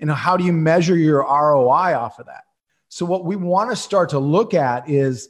And 0.00 0.10
how 0.10 0.36
do 0.36 0.44
you 0.44 0.52
measure 0.52 0.96
your 0.96 1.20
ROI 1.20 1.96
off 1.96 2.18
of 2.18 2.26
that? 2.26 2.44
So, 2.88 3.04
what 3.04 3.24
we 3.24 3.34
want 3.36 3.70
to 3.70 3.76
start 3.76 4.10
to 4.10 4.18
look 4.18 4.54
at 4.54 4.88
is 4.88 5.28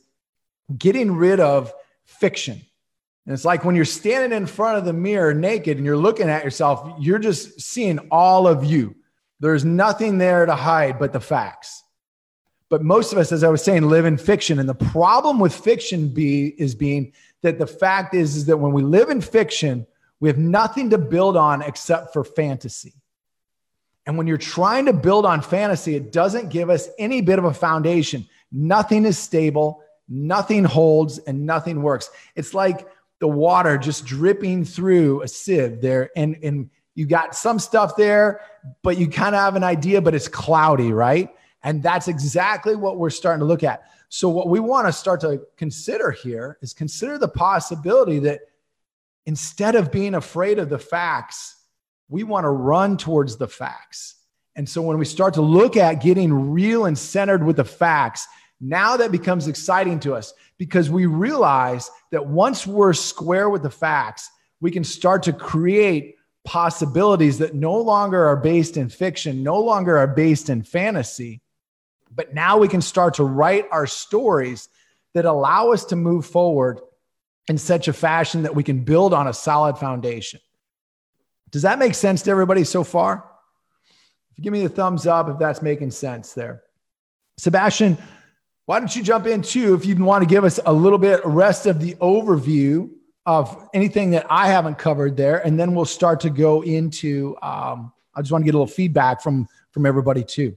getting 0.77 1.15
rid 1.15 1.41
of 1.41 1.73
fiction 2.05 2.61
and 3.27 3.33
it's 3.33 3.45
like 3.45 3.65
when 3.65 3.75
you're 3.75 3.85
standing 3.85 4.37
in 4.37 4.47
front 4.47 4.79
of 4.79 4.85
the 4.85 4.93
mirror 4.93 5.33
naked 5.33 5.79
and 5.79 5.87
you're 5.87 5.97
looking 5.97 6.29
at 6.29 6.45
yourself, 6.45 6.95
you're 6.99 7.19
just 7.19 7.61
seeing 7.61 7.99
all 8.11 8.47
of 8.47 8.65
you. 8.65 8.95
There's 9.41 9.65
nothing 9.65 10.19
there 10.19 10.45
to 10.45 10.55
hide 10.55 10.99
but 10.99 11.13
the 11.13 11.21
facts. 11.21 11.83
But 12.69 12.83
most 12.83 13.13
of 13.13 13.19
us, 13.19 13.33
as 13.33 13.43
I 13.43 13.49
was 13.49 13.63
saying, 13.63 13.89
live 13.89 14.05
in 14.05 14.19
fiction. 14.19 14.59
And 14.59 14.69
the 14.69 14.75
problem 14.75 15.39
with 15.39 15.55
fiction 15.55 16.09
be, 16.09 16.49
is 16.59 16.75
being 16.75 17.13
that 17.43 17.59
the 17.59 17.67
fact 17.67 18.15
is, 18.15 18.37
is 18.37 18.47
that 18.47 18.59
when 18.59 18.73
we 18.73 18.83
live 18.83 19.11
in 19.11 19.21
fiction, 19.21 19.87
we 20.21 20.29
have 20.29 20.39
nothing 20.39 20.91
to 20.91 20.99
build 20.99 21.37
on 21.37 21.63
except 21.63 22.13
for 22.13 22.25
fantasy. 22.25 22.95
And 24.07 24.19
when 24.19 24.27
you're 24.27 24.37
trying 24.37 24.87
to 24.87 24.93
build 24.93 25.25
on 25.25 25.41
fantasy, 25.41 25.95
it 25.95 26.13
doesn't 26.13 26.51
give 26.51 26.69
us 26.69 26.89
any 26.99 27.23
bit 27.23 27.39
of 27.39 27.45
a 27.45 27.55
foundation. 27.55 28.27
Nothing 28.53 29.07
is 29.07 29.19
stable, 29.19 29.83
nothing 30.09 30.65
holds, 30.65 31.19
and 31.19 31.47
nothing 31.47 31.83
works. 31.83 32.11
It's 32.35 32.53
like 32.53 32.87
the 33.25 33.29
water 33.29 33.79
just 33.79 34.05
dripping 34.05 34.67
through 34.67 35.23
a 35.23 35.29
sieve 35.29 35.81
there. 35.81 36.11
And, 36.15 36.37
and 36.43 36.69
you 36.95 37.07
got 37.07 37.35
some 37.35 37.59
stuff 37.59 37.97
there, 37.97 38.43
but 38.83 38.99
you 38.99 39.09
kind 39.09 39.35
of 39.35 39.41
have 39.41 39.57
an 39.57 39.65
idea, 39.65 40.03
but 40.03 40.15
it's 40.15 40.29
cloudy, 40.29 40.93
right? 40.93 41.31
And 41.63 41.83
that's 41.83 42.07
exactly 42.07 42.77
what 42.77 42.99
we're 42.99 43.09
starting 43.09 43.41
to 43.41 43.47
look 43.47 43.63
at. 43.63 43.85
So, 44.11 44.29
what 44.29 44.51
we 44.51 44.61
want 44.61 44.89
to 44.89 44.93
start 44.93 45.23
to 45.23 45.41
consider 45.57 46.11
here 46.11 46.59
is 46.61 46.75
consider 46.75 47.17
the 47.17 47.29
possibility 47.29 48.19
that 48.19 48.41
instead 49.25 49.75
of 49.75 49.91
being 49.91 50.15
afraid 50.17 50.59
of 50.59 50.69
the 50.69 50.79
facts, 50.79 51.57
we 52.11 52.25
want 52.25 52.45
to 52.45 52.51
run 52.51 52.99
towards 52.99 53.39
the 53.39 53.49
facts. 53.49 54.17
And 54.55 54.69
so, 54.69 54.83
when 54.83 54.99
we 54.99 55.07
start 55.07 55.33
to 55.35 55.41
look 55.41 55.79
at 55.79 56.03
getting 56.03 56.53
real 56.53 56.85
and 56.85 56.99
centered 56.99 57.43
with 57.43 57.57
the 57.57 57.65
facts, 57.65 58.29
now 58.65 58.97
that 58.97 59.13
becomes 59.13 59.47
exciting 59.47 60.01
to 60.01 60.15
us 60.15 60.33
because 60.59 60.89
we 60.89 61.07
realize 61.07 61.91
that 62.11 62.27
once 62.27 62.67
we're 62.67 62.95
square 62.95 63.51
with 63.51 63.63
the 63.63 63.71
facts, 63.71 64.31
we 64.61 64.71
can 64.71 64.85
start 64.85 65.25
to 65.25 65.33
create 65.33 66.17
possibilities 66.45 67.39
that 67.39 67.55
no 67.55 67.77
longer 67.77 68.25
are 68.27 68.37
based 68.37 68.77
in 68.77 68.89
fiction, 68.89 69.43
no 69.43 69.61
longer 69.61 69.99
are 69.99 70.07
based 70.07 70.49
in 70.49 70.63
fantasy, 70.63 71.43
but 72.15 72.33
now 72.35 72.59
we 72.59 72.69
can 72.69 72.81
start 72.81 73.15
to 73.15 73.25
write 73.25 73.67
our 73.71 73.87
stories 73.87 74.69
that 75.15 75.25
allow 75.25 75.73
us 75.73 75.85
to 75.87 75.97
move 75.97 76.25
forward 76.25 76.81
in 77.49 77.59
such 77.59 77.89
a 77.89 77.93
fashion 77.93 78.43
that 78.43 78.55
we 78.55 78.63
can 78.63 78.85
build 78.85 79.13
on 79.13 79.27
a 79.27 79.33
solid 79.33 79.77
foundation. 79.79 80.41
Does 81.51 81.63
that 81.63 81.79
make 81.79 81.95
sense 81.95 82.23
to 82.23 82.31
everybody 82.31 82.65
so 82.65 82.85
far? 82.85 83.25
Give 84.41 84.53
me 84.53 84.65
a 84.65 84.69
thumbs 84.69 85.07
up 85.07 85.29
if 85.29 85.39
that's 85.39 85.63
making 85.63 85.93
sense 85.93 86.33
there. 86.33 86.63
Sebastian, 87.37 87.99
why 88.67 88.79
don't 88.79 88.95
you 88.95 89.03
jump 89.03 89.27
in 89.27 89.43
too 89.43 89.75
if 89.75 89.85
you'd 89.85 90.01
want 90.01 90.23
to 90.23 90.29
give 90.29 90.45
us 90.45 90.59
a 90.65 90.73
little 90.73 90.99
bit 90.99 91.21
rest 91.25 91.67
of 91.67 91.81
the 91.81 91.95
overview 91.97 92.91
of 93.27 93.69
anything 93.75 94.11
that 94.11 94.27
I 94.31 94.49
haven't 94.49 94.77
covered 94.77 95.17
there, 95.17 95.45
and 95.47 95.59
then 95.59 95.75
we'll 95.75 95.85
start 95.85 96.21
to 96.21 96.31
go 96.31 96.63
into. 96.63 97.37
Um, 97.43 97.93
I 98.15 98.21
just 98.21 98.33
want 98.33 98.43
to 98.43 98.47
get 98.47 98.55
a 98.55 98.59
little 98.59 98.67
feedback 98.67 99.23
from 99.23 99.49
from 99.71 99.87
everybody 99.87 100.23
too. 100.23 100.57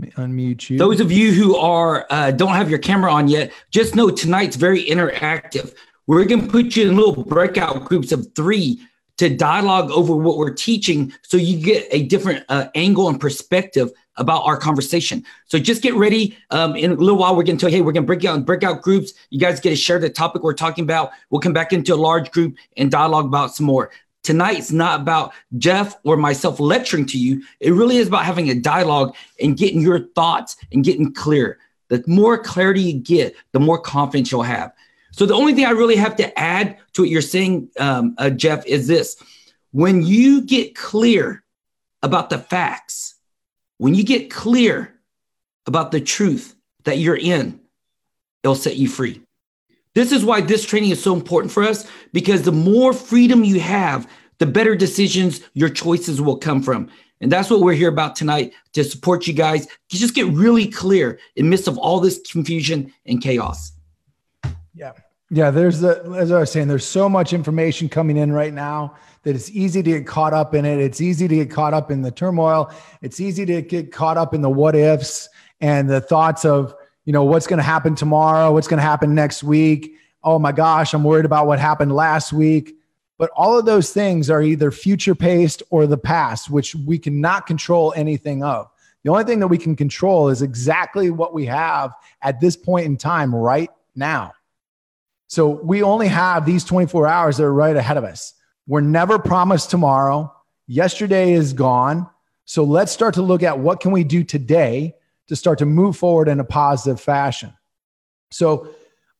unmute 0.00 0.70
you. 0.70 0.78
Those 0.78 1.00
of 1.00 1.10
you 1.10 1.32
who 1.32 1.56
are 1.56 2.06
uh, 2.10 2.30
don't 2.30 2.54
have 2.54 2.68
your 2.68 2.78
camera 2.78 3.12
on 3.12 3.28
yet, 3.28 3.52
just 3.70 3.94
know 3.94 4.10
tonight's 4.10 4.56
very 4.56 4.84
interactive. 4.84 5.74
We're 6.06 6.24
to 6.26 6.46
put 6.46 6.76
you 6.76 6.90
in 6.90 6.96
little 6.96 7.24
breakout 7.24 7.84
groups 7.86 8.12
of 8.12 8.34
three 8.34 8.80
to 9.18 9.34
dialogue 9.34 9.90
over 9.90 10.14
what 10.14 10.36
we're 10.36 10.52
teaching 10.52 11.12
so 11.22 11.36
you 11.36 11.58
get 11.58 11.86
a 11.90 12.04
different 12.06 12.44
uh, 12.48 12.68
angle 12.74 13.08
and 13.08 13.20
perspective 13.20 13.90
about 14.16 14.42
our 14.44 14.56
conversation. 14.56 15.24
So 15.46 15.58
just 15.58 15.82
get 15.82 15.94
ready. 15.94 16.36
Um, 16.50 16.76
in 16.76 16.92
a 16.92 16.94
little 16.94 17.18
while, 17.18 17.36
we're 17.36 17.42
going 17.42 17.56
to, 17.56 17.60
tell, 17.60 17.70
you, 17.70 17.76
hey, 17.76 17.80
we're 17.80 17.92
going 17.92 18.04
to 18.04 18.06
break 18.06 18.24
out 18.24 18.36
in 18.36 18.42
breakout 18.44 18.82
groups. 18.82 19.12
You 19.30 19.40
guys 19.40 19.60
get 19.60 19.70
to 19.70 19.76
share 19.76 19.98
the 19.98 20.10
topic 20.10 20.42
we're 20.42 20.54
talking 20.54 20.84
about. 20.84 21.10
We'll 21.30 21.40
come 21.40 21.52
back 21.52 21.72
into 21.72 21.94
a 21.94 21.96
large 21.96 22.30
group 22.30 22.56
and 22.76 22.90
dialogue 22.90 23.26
about 23.26 23.54
some 23.54 23.66
more. 23.66 23.90
Tonight's 24.22 24.72
not 24.72 25.00
about 25.00 25.34
Jeff 25.58 25.96
or 26.04 26.16
myself 26.16 26.58
lecturing 26.58 27.06
to 27.06 27.18
you. 27.18 27.42
It 27.60 27.72
really 27.72 27.98
is 27.98 28.08
about 28.08 28.24
having 28.24 28.50
a 28.50 28.54
dialogue 28.54 29.14
and 29.40 29.56
getting 29.56 29.80
your 29.80 30.00
thoughts 30.14 30.56
and 30.72 30.82
getting 30.82 31.12
clear. 31.12 31.58
The 31.88 32.02
more 32.06 32.38
clarity 32.38 32.80
you 32.80 33.00
get, 33.00 33.34
the 33.52 33.60
more 33.60 33.78
confidence 33.78 34.32
you'll 34.32 34.42
have. 34.42 34.72
So 35.14 35.26
the 35.26 35.34
only 35.34 35.54
thing 35.54 35.64
I 35.64 35.70
really 35.70 35.94
have 35.94 36.16
to 36.16 36.36
add 36.36 36.76
to 36.94 37.02
what 37.02 37.08
you're 37.08 37.22
saying, 37.22 37.68
um, 37.78 38.16
uh, 38.18 38.30
Jeff, 38.30 38.66
is 38.66 38.88
this: 38.88 39.16
when 39.70 40.02
you 40.02 40.42
get 40.42 40.74
clear 40.74 41.44
about 42.02 42.30
the 42.30 42.38
facts, 42.38 43.14
when 43.78 43.94
you 43.94 44.02
get 44.02 44.28
clear 44.28 44.92
about 45.66 45.92
the 45.92 46.00
truth 46.00 46.56
that 46.82 46.98
you're 46.98 47.16
in, 47.16 47.60
it'll 48.42 48.56
set 48.56 48.76
you 48.76 48.88
free. 48.88 49.22
This 49.94 50.10
is 50.10 50.24
why 50.24 50.40
this 50.40 50.66
training 50.66 50.90
is 50.90 51.00
so 51.00 51.14
important 51.14 51.52
for 51.52 51.62
us 51.62 51.88
because 52.12 52.42
the 52.42 52.50
more 52.50 52.92
freedom 52.92 53.44
you 53.44 53.60
have, 53.60 54.10
the 54.38 54.46
better 54.46 54.74
decisions 54.74 55.42
your 55.54 55.68
choices 55.68 56.20
will 56.20 56.38
come 56.38 56.60
from. 56.60 56.90
And 57.20 57.30
that's 57.30 57.48
what 57.48 57.60
we're 57.60 57.74
here 57.74 57.88
about 57.88 58.16
tonight 58.16 58.52
to 58.72 58.82
support 58.82 59.28
you 59.28 59.32
guys. 59.32 59.68
Just 59.88 60.16
get 60.16 60.26
really 60.26 60.66
clear 60.66 61.20
in 61.36 61.48
midst 61.48 61.68
of 61.68 61.78
all 61.78 62.00
this 62.00 62.20
confusion 62.30 62.92
and 63.06 63.22
chaos. 63.22 63.70
Yeah. 64.74 64.92
Yeah, 65.34 65.50
there's 65.50 65.80
the 65.80 66.00
as 66.16 66.30
I 66.30 66.38
was 66.38 66.52
saying, 66.52 66.68
there's 66.68 66.86
so 66.86 67.08
much 67.08 67.32
information 67.32 67.88
coming 67.88 68.16
in 68.16 68.30
right 68.30 68.54
now 68.54 68.94
that 69.24 69.34
it's 69.34 69.50
easy 69.50 69.82
to 69.82 69.90
get 69.90 70.06
caught 70.06 70.32
up 70.32 70.54
in 70.54 70.64
it. 70.64 70.78
It's 70.78 71.00
easy 71.00 71.26
to 71.26 71.34
get 71.34 71.50
caught 71.50 71.74
up 71.74 71.90
in 71.90 72.02
the 72.02 72.12
turmoil. 72.12 72.72
It's 73.02 73.18
easy 73.18 73.44
to 73.46 73.60
get 73.60 73.90
caught 73.90 74.16
up 74.16 74.32
in 74.32 74.42
the 74.42 74.48
what 74.48 74.76
ifs 74.76 75.28
and 75.60 75.90
the 75.90 76.00
thoughts 76.00 76.44
of, 76.44 76.72
you 77.04 77.12
know, 77.12 77.24
what's 77.24 77.48
going 77.48 77.56
to 77.56 77.64
happen 77.64 77.96
tomorrow, 77.96 78.52
what's 78.52 78.68
going 78.68 78.78
to 78.78 78.84
happen 78.84 79.12
next 79.12 79.42
week. 79.42 79.96
Oh 80.22 80.38
my 80.38 80.52
gosh, 80.52 80.94
I'm 80.94 81.02
worried 81.02 81.24
about 81.24 81.48
what 81.48 81.58
happened 81.58 81.92
last 81.92 82.32
week. 82.32 82.76
But 83.18 83.30
all 83.34 83.58
of 83.58 83.64
those 83.64 83.92
things 83.92 84.30
are 84.30 84.40
either 84.40 84.70
future 84.70 85.16
paced 85.16 85.64
or 85.70 85.88
the 85.88 85.98
past, 85.98 86.48
which 86.48 86.76
we 86.76 86.96
cannot 86.96 87.48
control 87.48 87.92
anything 87.96 88.44
of. 88.44 88.70
The 89.02 89.10
only 89.10 89.24
thing 89.24 89.40
that 89.40 89.48
we 89.48 89.58
can 89.58 89.74
control 89.74 90.28
is 90.28 90.42
exactly 90.42 91.10
what 91.10 91.34
we 91.34 91.44
have 91.46 91.92
at 92.22 92.40
this 92.40 92.56
point 92.56 92.86
in 92.86 92.96
time 92.96 93.34
right 93.34 93.70
now. 93.96 94.32
So 95.34 95.48
we 95.48 95.82
only 95.82 96.06
have 96.06 96.46
these 96.46 96.62
24 96.62 97.08
hours 97.08 97.38
that 97.38 97.42
are 97.44 97.52
right 97.52 97.74
ahead 97.74 97.96
of 97.96 98.04
us. 98.04 98.34
We're 98.68 98.82
never 98.82 99.18
promised 99.18 99.68
tomorrow. 99.68 100.32
Yesterday 100.68 101.32
is 101.32 101.54
gone. 101.54 102.08
So 102.44 102.62
let's 102.62 102.92
start 102.92 103.14
to 103.14 103.22
look 103.22 103.42
at 103.42 103.58
what 103.58 103.80
can 103.80 103.90
we 103.90 104.04
do 104.04 104.22
today 104.22 104.94
to 105.26 105.34
start 105.34 105.58
to 105.58 105.66
move 105.66 105.96
forward 105.96 106.28
in 106.28 106.38
a 106.38 106.44
positive 106.44 107.00
fashion. 107.00 107.52
So 108.30 108.68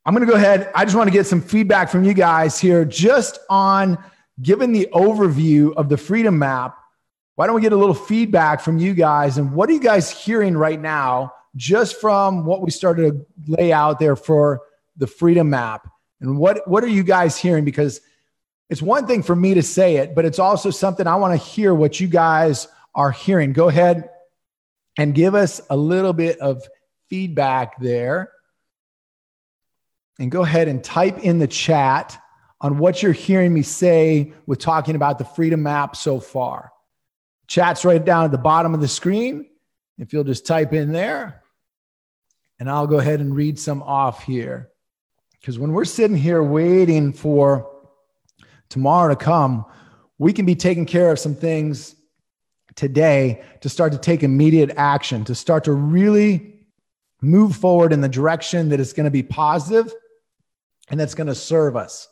I'm 0.06 0.14
going 0.14 0.24
to 0.24 0.30
go 0.30 0.38
ahead. 0.38 0.70
I 0.72 0.84
just 0.84 0.96
want 0.96 1.08
to 1.08 1.12
get 1.12 1.26
some 1.26 1.40
feedback 1.40 1.90
from 1.90 2.04
you 2.04 2.14
guys 2.14 2.60
here 2.60 2.84
just 2.84 3.40
on 3.50 3.98
given 4.40 4.70
the 4.70 4.88
overview 4.92 5.74
of 5.74 5.88
the 5.88 5.96
freedom 5.96 6.38
map. 6.38 6.78
Why 7.34 7.46
don't 7.46 7.56
we 7.56 7.60
get 7.60 7.72
a 7.72 7.76
little 7.76 7.92
feedback 7.92 8.60
from 8.60 8.78
you 8.78 8.94
guys 8.94 9.36
and 9.36 9.52
what 9.52 9.68
are 9.68 9.72
you 9.72 9.80
guys 9.80 10.12
hearing 10.12 10.56
right 10.56 10.80
now 10.80 11.32
just 11.56 12.00
from 12.00 12.44
what 12.44 12.62
we 12.62 12.70
started 12.70 13.10
to 13.10 13.26
lay 13.48 13.72
out 13.72 13.98
there 13.98 14.14
for 14.14 14.60
the 14.96 15.08
freedom 15.08 15.50
map? 15.50 15.90
And 16.24 16.38
what, 16.38 16.66
what 16.66 16.82
are 16.82 16.88
you 16.88 17.02
guys 17.02 17.36
hearing? 17.36 17.64
Because 17.64 18.00
it's 18.70 18.82
one 18.82 19.06
thing 19.06 19.22
for 19.22 19.36
me 19.36 19.54
to 19.54 19.62
say 19.62 19.96
it, 19.96 20.14
but 20.14 20.24
it's 20.24 20.38
also 20.38 20.70
something 20.70 21.06
I 21.06 21.16
want 21.16 21.38
to 21.38 21.46
hear 21.46 21.74
what 21.74 22.00
you 22.00 22.08
guys 22.08 22.66
are 22.94 23.10
hearing. 23.10 23.52
Go 23.52 23.68
ahead 23.68 24.08
and 24.96 25.14
give 25.14 25.34
us 25.34 25.60
a 25.68 25.76
little 25.76 26.12
bit 26.12 26.38
of 26.38 26.62
feedback 27.10 27.78
there. 27.78 28.30
And 30.18 30.30
go 30.30 30.42
ahead 30.42 30.68
and 30.68 30.82
type 30.82 31.18
in 31.18 31.38
the 31.38 31.46
chat 31.46 32.16
on 32.60 32.78
what 32.78 33.02
you're 33.02 33.12
hearing 33.12 33.52
me 33.52 33.62
say 33.62 34.32
with 34.46 34.60
talking 34.60 34.96
about 34.96 35.18
the 35.18 35.24
freedom 35.24 35.64
map 35.64 35.96
so 35.96 36.20
far. 36.20 36.72
Chat's 37.48 37.84
right 37.84 38.02
down 38.02 38.24
at 38.24 38.30
the 38.30 38.38
bottom 38.38 38.72
of 38.72 38.80
the 38.80 38.88
screen. 38.88 39.46
If 39.98 40.12
you'll 40.12 40.24
just 40.24 40.46
type 40.46 40.72
in 40.72 40.92
there, 40.92 41.42
and 42.58 42.70
I'll 42.70 42.86
go 42.86 42.98
ahead 42.98 43.20
and 43.20 43.34
read 43.34 43.58
some 43.58 43.82
off 43.82 44.24
here. 44.24 44.70
Because 45.44 45.58
when 45.58 45.74
we're 45.74 45.84
sitting 45.84 46.16
here 46.16 46.42
waiting 46.42 47.12
for 47.12 47.70
tomorrow 48.70 49.14
to 49.14 49.16
come, 49.16 49.66
we 50.16 50.32
can 50.32 50.46
be 50.46 50.54
taking 50.54 50.86
care 50.86 51.12
of 51.12 51.18
some 51.18 51.34
things 51.34 51.94
today 52.76 53.42
to 53.60 53.68
start 53.68 53.92
to 53.92 53.98
take 53.98 54.22
immediate 54.22 54.70
action, 54.78 55.22
to 55.26 55.34
start 55.34 55.64
to 55.64 55.72
really 55.74 56.64
move 57.20 57.54
forward 57.56 57.92
in 57.92 58.00
the 58.00 58.08
direction 58.08 58.70
that 58.70 58.80
is 58.80 58.94
going 58.94 59.04
to 59.04 59.10
be 59.10 59.22
positive 59.22 59.92
and 60.88 60.98
that's 60.98 61.14
going 61.14 61.26
to 61.26 61.34
serve 61.34 61.76
us. 61.76 62.08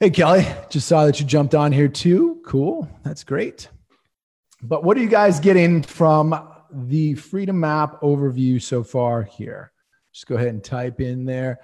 Hey, 0.00 0.10
Kelly, 0.10 0.44
just 0.68 0.88
saw 0.88 1.06
that 1.06 1.20
you 1.20 1.26
jumped 1.26 1.54
on 1.54 1.70
here 1.70 1.86
too. 1.86 2.42
Cool. 2.44 2.90
That's 3.04 3.22
great. 3.22 3.68
But 4.60 4.82
what 4.82 4.96
are 4.96 5.00
you 5.00 5.08
guys 5.08 5.38
getting 5.38 5.84
from 5.84 6.34
the 6.72 7.14
Freedom 7.14 7.60
Map 7.60 8.00
overview 8.00 8.60
so 8.60 8.82
far 8.82 9.22
here? 9.22 9.71
Just 10.12 10.26
go 10.26 10.36
ahead 10.36 10.48
and 10.48 10.62
type 10.62 11.00
in 11.00 11.24
there. 11.24 11.60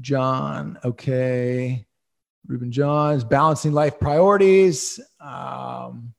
John, 0.00 0.78
okay. 0.84 1.86
Ruben 2.46 2.72
Johns, 2.72 3.24
balancing 3.24 3.72
life 3.72 4.00
priorities. 4.00 4.98
Um, 5.20 6.14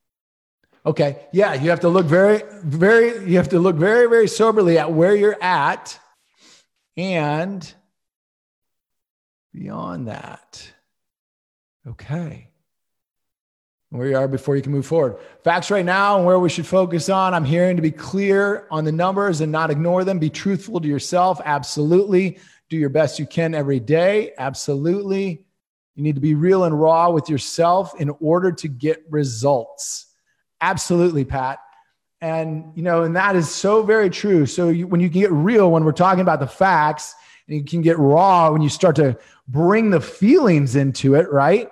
okay, 0.86 1.28
yeah, 1.34 1.54
you 1.54 1.70
have 1.70 1.82
to 1.82 1.90
look 1.90 2.06
very, 2.06 2.42
very, 2.64 3.30
you 3.30 3.38
have 3.38 3.50
to 3.50 3.60
look 3.60 3.76
very, 3.76 4.08
very 4.08 4.28
soberly 4.28 4.78
at 4.78 4.94
where 4.94 5.16
you're 5.16 5.42
at 5.42 6.00
and 6.96 7.74
beyond 9.54 10.08
that. 10.08 10.72
Okay. 11.88 12.53
Where 13.94 14.08
you 14.08 14.18
are 14.18 14.28
before 14.28 14.56
you 14.56 14.62
can 14.62 14.72
move 14.72 14.86
forward. 14.86 15.18
Facts 15.44 15.70
right 15.70 15.86
now 15.86 16.18
and 16.18 16.26
where 16.26 16.40
we 16.40 16.50
should 16.50 16.66
focus 16.66 17.10
on. 17.10 17.34
I'm 17.34 17.46
hearing 17.46 17.76
to 17.76 17.82
be 17.82 17.92
clear 17.92 18.68
on 18.72 18.86
the 18.86 18.92
numbers 18.92 19.42
and 19.42 19.52
not 19.52 19.70
ignore 19.70 20.04
them. 20.04 20.18
Be 20.18 20.32
truthful 20.32 20.82
to 20.82 20.88
yourself. 20.88 21.40
Absolutely. 21.46 22.40
Do 22.70 22.78
your 22.78 22.90
best 22.90 23.20
you 23.20 23.28
can 23.28 23.54
every 23.54 23.80
day. 23.80 24.34
Absolutely. 24.38 25.46
You 25.96 26.04
need 26.04 26.16
to 26.16 26.22
be 26.22 26.34
real 26.34 26.64
and 26.64 26.80
raw 26.80 27.12
with 27.12 27.30
yourself 27.30 28.00
in 28.02 28.10
order 28.20 28.52
to 28.52 28.68
get 28.68 29.04
results. 29.10 30.08
Absolutely, 30.60 31.24
Pat. 31.24 31.60
And 32.20 32.72
you 32.76 32.82
know, 32.82 33.04
and 33.04 33.16
that 33.16 33.36
is 33.36 33.48
so 33.48 33.84
very 33.84 34.10
true. 34.10 34.48
So 34.48 34.70
you, 34.70 34.88
when 34.88 35.02
you 35.02 35.10
can 35.10 35.22
get 35.22 35.32
real, 35.32 35.70
when 35.70 35.84
we're 35.84 35.92
talking 35.92 36.22
about 36.22 36.40
the 36.40 36.48
facts, 36.48 37.14
and 37.48 37.58
you 37.58 37.64
can 37.64 37.82
get 37.82 38.00
raw 38.00 38.52
when 38.52 38.62
you 38.62 38.70
start 38.70 38.96
to 38.96 39.18
bring 39.48 39.90
the 39.90 40.02
feelings 40.02 40.76
into 40.76 41.16
it, 41.16 41.32
right? 41.32 41.70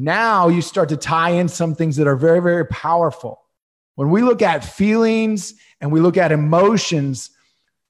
Now 0.00 0.46
you 0.46 0.62
start 0.62 0.90
to 0.90 0.96
tie 0.96 1.30
in 1.30 1.48
some 1.48 1.74
things 1.74 1.96
that 1.96 2.06
are 2.06 2.14
very, 2.14 2.40
very 2.40 2.64
powerful. 2.66 3.42
When 3.96 4.10
we 4.10 4.22
look 4.22 4.42
at 4.42 4.64
feelings 4.64 5.54
and 5.80 5.90
we 5.90 5.98
look 5.98 6.16
at 6.16 6.30
emotions, 6.30 7.30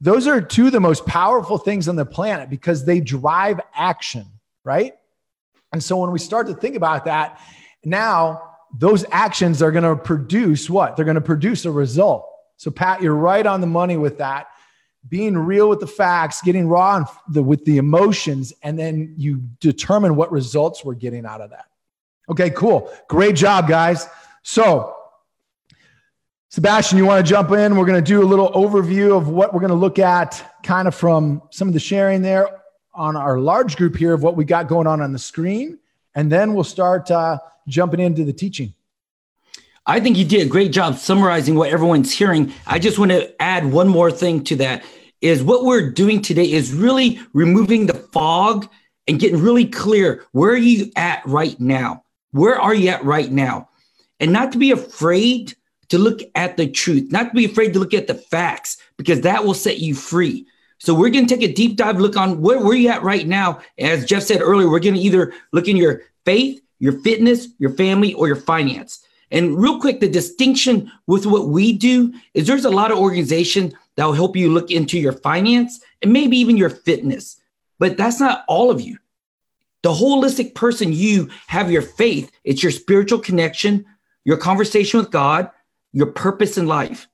those 0.00 0.26
are 0.26 0.40
two 0.40 0.68
of 0.68 0.72
the 0.72 0.80
most 0.80 1.04
powerful 1.04 1.58
things 1.58 1.86
on 1.86 1.96
the 1.96 2.06
planet 2.06 2.48
because 2.48 2.86
they 2.86 3.00
drive 3.00 3.60
action, 3.74 4.24
right? 4.64 4.94
And 5.74 5.84
so 5.84 5.98
when 5.98 6.10
we 6.10 6.18
start 6.18 6.46
to 6.46 6.54
think 6.54 6.76
about 6.76 7.04
that, 7.04 7.42
now 7.84 8.54
those 8.78 9.04
actions 9.10 9.60
are 9.60 9.70
going 9.70 9.84
to 9.84 9.94
produce 9.94 10.70
what? 10.70 10.96
They're 10.96 11.04
going 11.04 11.16
to 11.16 11.20
produce 11.20 11.66
a 11.66 11.70
result. 11.70 12.26
So, 12.56 12.70
Pat, 12.70 13.02
you're 13.02 13.14
right 13.14 13.44
on 13.44 13.60
the 13.60 13.66
money 13.66 13.98
with 13.98 14.16
that. 14.16 14.46
Being 15.10 15.36
real 15.36 15.68
with 15.68 15.80
the 15.80 15.86
facts, 15.86 16.40
getting 16.40 16.68
raw 16.68 17.04
the, 17.28 17.42
with 17.42 17.66
the 17.66 17.76
emotions, 17.76 18.54
and 18.62 18.78
then 18.78 19.12
you 19.18 19.42
determine 19.60 20.16
what 20.16 20.32
results 20.32 20.86
we're 20.86 20.94
getting 20.94 21.26
out 21.26 21.42
of 21.42 21.50
that. 21.50 21.66
Okay, 22.28 22.50
cool. 22.50 22.92
Great 23.08 23.37
job, 23.37 23.68
guys. 23.68 24.06
So, 24.42 24.94
Sebastian, 26.50 26.99
you 26.99 27.06
want 27.06 27.25
to 27.25 27.28
jump 27.28 27.50
in? 27.52 27.76
We're 27.76 27.87
going 27.87 28.02
to 28.02 28.06
do 28.06 28.23
a 28.23 28.25
little 28.25 28.50
overview 28.52 29.16
of 29.16 29.28
what 29.28 29.52
we're 29.52 29.61
going 29.61 29.70
to 29.70 29.76
look 29.76 29.99
at 29.99 30.58
kind 30.62 30.88
of 30.88 30.94
from 30.94 31.42
some 31.50 31.68
of 31.68 31.75
the 31.75 31.80
sharing 31.80 32.23
there 32.23 32.49
on 32.94 33.16
our 33.16 33.38
large 33.38 33.76
group 33.76 33.97
here 33.97 34.12
of 34.12 34.23
what 34.23 34.37
we 34.37 34.44
got 34.44 34.68
going 34.68 34.87
on 34.87 35.00
on 35.00 35.12
the 35.12 35.18
screen. 35.18 35.78
And 36.14 36.32
then 36.32 36.54
we'll 36.54 36.64
start 36.64 37.11
uh, 37.11 37.38
jumping 37.66 38.00
into 38.00 38.25
the 38.25 38.32
teaching. 38.32 38.75
I 39.87 40.00
think 40.00 40.18
you 40.18 40.25
did 40.25 40.47
a 40.47 40.50
great 40.50 40.73
job 40.73 40.97
summarizing 40.99 41.54
what 41.54 41.70
everyone's 41.70 42.12
hearing. 42.12 42.52
I 42.66 42.78
just 42.78 42.99
want 42.99 43.11
to 43.11 43.40
add 43.40 43.64
one 43.64 43.88
more 43.88 44.11
thing 44.11 44.44
to 44.44 44.56
that 44.56 44.85
is 45.20 45.42
what 45.42 45.64
we're 45.64 45.90
doing 45.90 46.20
today 46.20 46.50
is 46.50 46.73
really 46.73 47.20
removing 47.32 47.87
the 47.87 47.94
fog 47.94 48.68
and 49.06 49.18
getting 49.18 49.40
really 49.40 49.64
clear. 49.64 50.25
Where 50.32 50.50
are 50.50 50.56
you 50.56 50.92
at 50.94 51.23
right 51.25 51.58
now? 51.58 52.04
Where 52.32 52.61
are 52.61 52.75
you 52.75 52.88
at 52.88 53.04
right 53.04 53.30
now? 53.30 53.68
And 54.20 54.32
not 54.32 54.52
to 54.52 54.58
be 54.58 54.70
afraid 54.70 55.54
to 55.88 55.99
look 55.99 56.20
at 56.35 56.56
the 56.56 56.68
truth, 56.68 57.11
not 57.11 57.30
to 57.30 57.35
be 57.35 57.44
afraid 57.44 57.73
to 57.73 57.78
look 57.78 57.94
at 57.94 58.06
the 58.06 58.14
facts, 58.14 58.76
because 58.97 59.23
that 59.23 59.44
will 59.44 59.54
set 59.54 59.78
you 59.78 59.94
free. 59.94 60.47
So 60.78 60.94
we're 60.94 61.11
going 61.11 61.26
to 61.26 61.35
take 61.35 61.49
a 61.49 61.52
deep 61.52 61.76
dive 61.76 61.99
look 61.99 62.16
on 62.16 62.40
where, 62.40 62.61
where 62.61 62.76
you 62.76 62.88
at 62.88 63.02
right 63.02 63.26
now. 63.26 63.61
As 63.78 64.04
Jeff 64.04 64.23
said 64.23 64.40
earlier, 64.40 64.68
we're 64.68 64.80
going 64.80 64.94
to 64.94 65.00
either 65.00 65.32
look 65.52 65.66
in 65.66 65.76
your 65.76 66.02
faith, 66.25 66.61
your 66.78 67.00
fitness, 67.00 67.49
your 67.58 67.70
family, 67.70 68.14
or 68.14 68.26
your 68.26 68.37
finance. 68.37 69.04
And 69.30 69.58
real 69.58 69.80
quick, 69.80 70.00
the 70.00 70.08
distinction 70.08 70.90
with 71.06 71.26
what 71.26 71.49
we 71.49 71.73
do 71.73 72.14
is 72.35 72.47
there's 72.47 72.64
a 72.64 72.70
lot 72.70 72.90
of 72.90 72.99
organization 72.99 73.75
that 73.97 74.04
will 74.04 74.12
help 74.12 74.37
you 74.37 74.52
look 74.52 74.70
into 74.70 74.99
your 74.99 75.12
finance 75.12 75.80
and 76.02 76.12
maybe 76.12 76.38
even 76.38 76.56
your 76.56 76.70
fitness, 76.70 77.40
but 77.78 77.97
that's 77.97 78.20
not 78.20 78.44
all 78.47 78.70
of 78.70 78.80
you. 78.80 78.99
The 79.82 79.90
holistic 79.90 80.54
person 80.54 80.92
you 80.92 81.30
have 81.47 81.70
your 81.70 81.82
faith, 81.82 82.33
it's 82.44 82.62
your 82.62 82.72
spiritual 82.72 83.20
connection, 83.20 83.85
your 84.24 84.37
conversation 84.37 84.98
with 84.98 85.11
God, 85.11 85.50
your 85.92 86.07
purpose 86.07 86.59
in 86.59 86.66
life, 86.66 87.07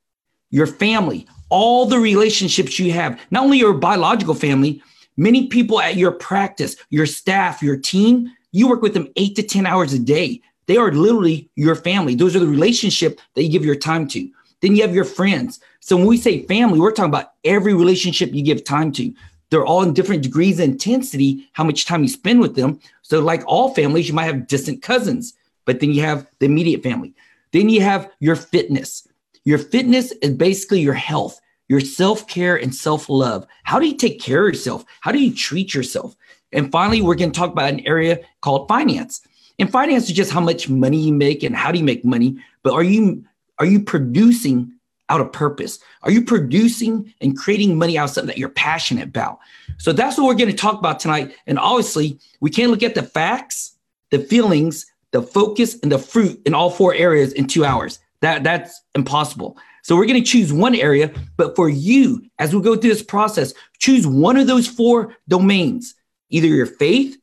your 0.50 0.66
family, 0.66 1.26
all 1.50 1.86
the 1.86 1.98
relationships 1.98 2.78
you 2.78 2.92
have, 2.92 3.20
not 3.30 3.44
only 3.44 3.58
your 3.58 3.74
biological 3.74 4.34
family, 4.34 4.82
many 5.16 5.46
people 5.46 5.80
at 5.80 5.96
your 5.96 6.12
practice, 6.12 6.76
your 6.90 7.06
staff, 7.06 7.62
your 7.62 7.76
team, 7.76 8.30
you 8.52 8.68
work 8.68 8.82
with 8.82 8.94
them 8.94 9.08
eight 9.16 9.36
to 9.36 9.42
10 9.42 9.66
hours 9.66 9.92
a 9.92 9.98
day. 9.98 10.40
They 10.66 10.76
are 10.76 10.92
literally 10.92 11.50
your 11.56 11.74
family. 11.74 12.14
Those 12.14 12.34
are 12.34 12.40
the 12.40 12.46
relationship 12.46 13.20
that 13.34 13.42
you 13.42 13.50
give 13.50 13.64
your 13.64 13.74
time 13.74 14.08
to. 14.08 14.28
Then 14.60 14.74
you 14.74 14.82
have 14.82 14.94
your 14.94 15.04
friends. 15.04 15.60
So 15.80 15.96
when 15.96 16.06
we 16.06 16.16
say 16.16 16.46
family, 16.46 16.80
we're 16.80 16.92
talking 16.92 17.10
about 17.10 17.32
every 17.44 17.74
relationship 17.74 18.32
you 18.32 18.42
give 18.42 18.64
time 18.64 18.92
to. 18.92 19.12
They're 19.54 19.64
all 19.64 19.84
in 19.84 19.94
different 19.94 20.24
degrees 20.24 20.58
of 20.58 20.64
intensity, 20.64 21.48
how 21.52 21.62
much 21.62 21.86
time 21.86 22.02
you 22.02 22.08
spend 22.08 22.40
with 22.40 22.56
them. 22.56 22.80
So, 23.02 23.20
like 23.20 23.44
all 23.46 23.72
families, 23.72 24.08
you 24.08 24.12
might 24.12 24.24
have 24.24 24.48
distant 24.48 24.82
cousins, 24.82 25.32
but 25.64 25.78
then 25.78 25.92
you 25.92 26.00
have 26.00 26.26
the 26.40 26.46
immediate 26.46 26.82
family. 26.82 27.14
Then 27.52 27.68
you 27.68 27.80
have 27.82 28.10
your 28.18 28.34
fitness. 28.34 29.06
Your 29.44 29.58
fitness 29.58 30.10
is 30.10 30.32
basically 30.32 30.80
your 30.80 30.94
health, 30.94 31.40
your 31.68 31.78
self 31.78 32.26
care 32.26 32.56
and 32.56 32.74
self 32.74 33.08
love. 33.08 33.46
How 33.62 33.78
do 33.78 33.86
you 33.86 33.96
take 33.96 34.20
care 34.20 34.44
of 34.44 34.54
yourself? 34.54 34.84
How 35.02 35.12
do 35.12 35.20
you 35.20 35.32
treat 35.32 35.72
yourself? 35.72 36.16
And 36.50 36.72
finally, 36.72 37.00
we're 37.00 37.14
going 37.14 37.30
to 37.30 37.38
talk 37.38 37.52
about 37.52 37.72
an 37.72 37.86
area 37.86 38.18
called 38.40 38.66
finance. 38.66 39.20
And 39.60 39.70
finance 39.70 40.10
is 40.10 40.16
just 40.16 40.32
how 40.32 40.40
much 40.40 40.68
money 40.68 40.98
you 40.98 41.12
make 41.12 41.44
and 41.44 41.54
how 41.54 41.70
do 41.70 41.78
you 41.78 41.84
make 41.84 42.04
money. 42.04 42.42
But 42.64 42.72
are 42.72 42.82
you 42.82 43.24
are 43.60 43.66
you 43.66 43.84
producing 43.84 44.72
out 45.08 45.20
of 45.20 45.32
purpose? 45.32 45.78
Are 46.02 46.10
you 46.10 46.24
producing 46.24 47.12
and 47.20 47.36
creating 47.36 47.76
money 47.76 47.98
out 47.98 48.04
of 48.04 48.10
something 48.10 48.28
that 48.28 48.38
you're 48.38 48.48
passionate 48.48 49.08
about? 49.08 49.38
So 49.78 49.92
that's 49.92 50.16
what 50.16 50.26
we're 50.26 50.34
going 50.34 50.50
to 50.50 50.56
talk 50.56 50.78
about 50.78 51.00
tonight. 51.00 51.34
And 51.46 51.58
obviously, 51.58 52.18
we 52.40 52.50
can't 52.50 52.70
look 52.70 52.82
at 52.82 52.94
the 52.94 53.02
facts, 53.02 53.76
the 54.10 54.18
feelings, 54.18 54.86
the 55.10 55.22
focus, 55.22 55.78
and 55.82 55.92
the 55.92 55.98
fruit 55.98 56.40
in 56.46 56.54
all 56.54 56.70
four 56.70 56.94
areas 56.94 57.32
in 57.32 57.46
two 57.46 57.64
hours. 57.64 57.98
That 58.20 58.42
that's 58.42 58.80
impossible. 58.94 59.58
So 59.82 59.96
we're 59.96 60.06
going 60.06 60.22
to 60.22 60.26
choose 60.26 60.50
one 60.50 60.74
area, 60.74 61.12
but 61.36 61.54
for 61.54 61.68
you, 61.68 62.24
as 62.38 62.54
we 62.54 62.62
go 62.62 62.74
through 62.74 62.88
this 62.88 63.02
process, 63.02 63.52
choose 63.78 64.06
one 64.06 64.38
of 64.38 64.46
those 64.46 64.66
four 64.66 65.14
domains, 65.28 65.94
either 66.30 66.46
your 66.46 66.64
faith, 66.64 67.18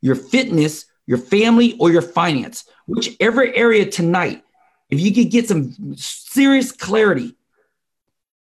your 0.00 0.14
fitness, 0.14 0.86
your 1.06 1.18
family, 1.18 1.76
or 1.80 1.90
your 1.90 2.02
finance. 2.02 2.66
Whichever 2.86 3.52
area 3.54 3.84
tonight, 3.84 4.44
if 4.90 5.00
you 5.00 5.12
could 5.12 5.30
get 5.30 5.48
some 5.48 5.96
serious 5.96 6.72
clarity 6.72 7.34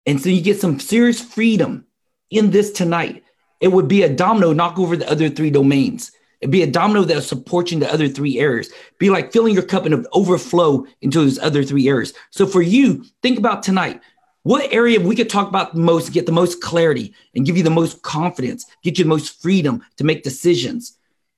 and 0.06 0.22
so 0.22 0.30
you 0.30 0.42
get 0.42 0.60
some 0.60 0.80
serious 0.80 1.22
freedom 1.22 1.86
in 2.30 2.52
this 2.52 2.72
tonight, 2.72 3.24
it 3.62 3.72
would 3.72 3.88
be 3.88 4.04
a 4.04 4.14
domino 4.14 4.52
knock 4.52 4.78
over 4.78 4.98
the 4.98 5.10
other 5.10 5.30
three 5.30 5.50
domains. 5.50 6.12
It'd 6.42 6.52
be 6.52 6.64
a 6.64 6.68
domino 6.68 7.04
that 7.06 7.22
supports 7.22 7.72
you 7.72 7.78
in 7.78 7.80
the 7.80 7.94
other 7.94 8.10
three 8.10 8.38
areas. 8.38 8.70
Be 9.00 9.10
like 9.10 9.32
filling 9.32 9.54
your 9.54 9.64
cup 9.64 9.86
and 9.86 10.06
overflow 10.12 10.86
into 11.02 11.22
those 11.22 11.40
other 11.40 11.64
three 11.64 11.88
areas. 11.88 12.14
So 12.32 12.46
for 12.46 12.62
you, 12.62 13.06
think 13.22 13.40
about 13.40 13.64
tonight. 13.64 14.02
What 14.42 14.74
area 14.74 15.00
we 15.00 15.16
could 15.16 15.30
talk 15.30 15.48
about 15.48 15.74
the 15.74 15.80
most, 15.80 16.12
get 16.12 16.26
the 16.26 16.34
most 16.34 16.62
clarity 16.62 17.14
and 17.34 17.46
give 17.46 17.56
you 17.56 17.64
the 17.64 17.70
most 17.70 18.02
confidence, 18.02 18.66
get 18.84 18.98
you 18.98 19.06
the 19.06 19.10
most 19.10 19.42
freedom 19.42 19.82
to 19.96 20.04
make 20.04 20.24
decisions 20.24 20.98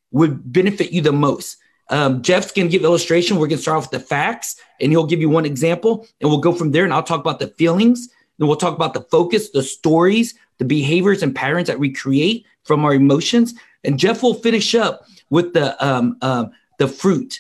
would 0.10 0.52
benefit 0.52 0.92
you 0.92 1.02
the 1.02 1.12
most. 1.12 1.58
Um, 1.90 2.22
Jeff's 2.22 2.52
going 2.52 2.68
to 2.68 2.72
give 2.72 2.84
illustration. 2.84 3.38
We're 3.38 3.48
going 3.48 3.58
to 3.58 3.62
start 3.62 3.78
off 3.78 3.92
with 3.92 4.02
the 4.02 4.08
facts, 4.08 4.56
and 4.80 4.92
he'll 4.92 5.06
give 5.06 5.22
you 5.22 5.30
one 5.30 5.46
example, 5.46 6.08
and 6.20 6.30
we'll 6.30 6.40
go 6.40 6.54
from 6.54 6.72
there. 6.72 6.84
And 6.84 6.94
I'll 6.94 7.04
talk 7.04 7.20
about 7.20 7.40
the 7.40 7.48
feelings. 7.48 8.10
Then 8.38 8.48
we'll 8.48 8.58
talk 8.58 8.76
about 8.76 8.94
the 8.94 9.02
focus, 9.02 9.52
the 9.52 9.64
stories, 9.64 10.34
the 10.58 10.66
behaviors 10.66 11.24
and 11.24 11.36
patterns 11.36 11.68
that 11.68 11.80
we 11.80 11.92
create 11.92 12.46
from 12.64 12.84
our 12.84 12.94
emotions. 12.94 13.54
And 13.84 14.00
Jeff 14.00 14.24
will 14.24 14.34
finish 14.34 14.74
up 14.76 15.06
with 15.30 15.54
the 15.54 15.86
um, 15.86 16.18
uh, 16.22 16.46
the 16.80 16.88
fruit. 16.88 17.40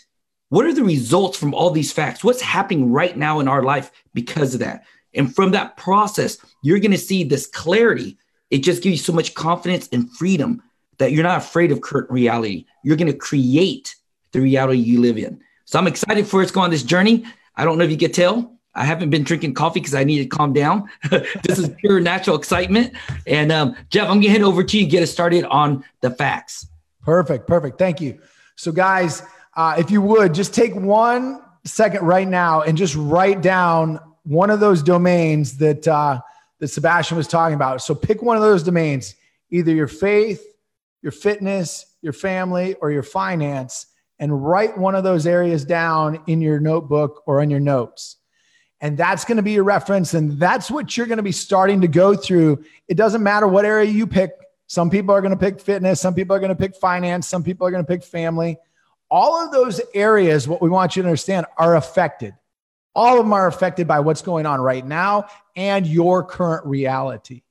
What 0.49 0.65
are 0.65 0.73
the 0.73 0.83
results 0.83 1.37
from 1.37 1.53
all 1.53 1.71
these 1.71 1.91
facts? 1.91 2.23
What's 2.23 2.41
happening 2.41 2.91
right 2.91 3.17
now 3.17 3.39
in 3.39 3.47
our 3.47 3.63
life 3.63 3.91
because 4.13 4.53
of 4.53 4.59
that? 4.59 4.85
And 5.13 5.33
from 5.33 5.51
that 5.51 5.75
process, 5.75 6.37
you're 6.61 6.79
going 6.79 6.91
to 6.91 6.97
see 6.97 7.23
this 7.23 7.47
clarity. 7.47 8.17
It 8.51 8.59
just 8.59 8.83
gives 8.83 8.99
you 8.99 9.03
so 9.03 9.13
much 9.13 9.33
confidence 9.33 9.89
and 9.91 10.11
freedom 10.11 10.61
that 10.97 11.11
you're 11.11 11.23
not 11.23 11.39
afraid 11.39 11.71
of 11.71 11.81
current 11.81 12.09
reality. 12.11 12.65
You're 12.83 12.97
going 12.97 13.11
to 13.11 13.17
create 13.17 13.95
the 14.35 14.41
reality 14.41 14.79
you 14.79 15.01
live 15.01 15.17
in. 15.17 15.41
So 15.65 15.79
I'm 15.79 15.87
excited 15.87 16.27
for 16.27 16.41
us 16.41 16.49
to 16.49 16.53
go 16.53 16.61
on 16.61 16.69
this 16.69 16.83
journey. 16.83 17.25
I 17.55 17.65
don't 17.65 17.77
know 17.77 17.83
if 17.83 17.91
you 17.91 17.97
can 17.97 18.11
tell. 18.11 18.51
I 18.75 18.83
haven't 18.83 19.09
been 19.09 19.23
drinking 19.23 19.53
coffee 19.53 19.79
because 19.79 19.95
I 19.95 20.03
need 20.03 20.19
to 20.19 20.25
calm 20.25 20.51
down. 20.51 20.89
this 21.43 21.57
is 21.57 21.69
pure 21.77 22.01
natural 22.01 22.35
excitement. 22.35 22.93
And 23.25 23.51
um, 23.51 23.75
Jeff, 23.89 24.03
I'm 24.03 24.15
going 24.15 24.23
to 24.23 24.29
head 24.29 24.41
over 24.41 24.63
to 24.63 24.77
you. 24.77 24.85
Get 24.85 25.01
us 25.01 25.11
started 25.11 25.45
on 25.45 25.85
the 26.01 26.11
facts. 26.11 26.67
Perfect. 27.01 27.47
Perfect. 27.47 27.79
Thank 27.79 28.01
you. 28.01 28.19
So, 28.57 28.71
guys, 28.71 29.23
uh, 29.55 29.75
if 29.77 29.89
you 29.91 30.01
would 30.01 30.33
just 30.33 30.53
take 30.53 30.75
one 30.75 31.41
second 31.63 32.05
right 32.05 32.27
now 32.27 32.61
and 32.61 32.77
just 32.77 32.95
write 32.95 33.41
down 33.41 33.99
one 34.23 34.49
of 34.49 34.59
those 34.59 34.83
domains 34.83 35.57
that 35.57 35.87
uh, 35.87 36.19
that 36.59 36.67
Sebastian 36.67 37.15
was 37.15 37.27
talking 37.27 37.55
about. 37.55 37.81
So, 37.81 37.95
pick 37.95 38.21
one 38.21 38.35
of 38.35 38.43
those 38.43 38.63
domains, 38.63 39.15
either 39.51 39.71
your 39.73 39.87
faith, 39.87 40.45
your 41.01 41.13
fitness, 41.13 41.85
your 42.01 42.13
family, 42.13 42.73
or 42.75 42.91
your 42.91 43.03
finance, 43.03 43.87
and 44.19 44.45
write 44.45 44.77
one 44.77 44.95
of 44.95 45.03
those 45.03 45.27
areas 45.27 45.65
down 45.65 46.21
in 46.27 46.41
your 46.41 46.59
notebook 46.59 47.23
or 47.25 47.41
in 47.41 47.49
your 47.49 47.59
notes. 47.59 48.17
And 48.81 48.97
that's 48.97 49.25
going 49.25 49.37
to 49.37 49.43
be 49.43 49.53
your 49.53 49.63
reference. 49.63 50.13
And 50.13 50.39
that's 50.39 50.69
what 50.69 50.95
you're 50.95 51.07
going 51.07 51.17
to 51.17 51.23
be 51.23 51.31
starting 51.31 51.81
to 51.81 51.87
go 51.87 52.15
through. 52.15 52.63
It 52.87 52.95
doesn't 52.95 53.23
matter 53.23 53.47
what 53.47 53.65
area 53.65 53.89
you 53.89 54.05
pick. 54.05 54.31
Some 54.67 54.89
people 54.89 55.13
are 55.13 55.21
going 55.21 55.33
to 55.33 55.39
pick 55.39 55.59
fitness. 55.59 56.01
Some 56.01 56.13
people 56.13 56.35
are 56.35 56.39
going 56.39 56.49
to 56.49 56.55
pick 56.55 56.75
finance. 56.75 57.27
Some 57.27 57.43
people 57.43 57.65
are 57.67 57.71
going 57.71 57.83
to 57.83 57.87
pick 57.87 58.03
family. 58.03 58.57
all 59.09 59.43
of 59.43 59.51
those 59.51 59.79
areas, 59.93 60.47
what 60.47 60.61
we 60.61 60.69
want 60.69 60.95
you 60.95 61.03
to 61.03 61.07
understand, 61.07 61.45
are 61.57 61.75
affected. 61.75 62.33
All 62.95 63.17
of 63.17 63.25
them 63.25 63.33
are 63.33 63.47
affected 63.47 63.87
by 63.87 63.99
what's 63.99 64.21
going 64.21 64.45
on 64.45 64.59
right 64.61 64.85
now 64.85 65.27
and 65.55 65.85
your 65.85 66.23
current 66.23 66.65
reality. 66.65 67.43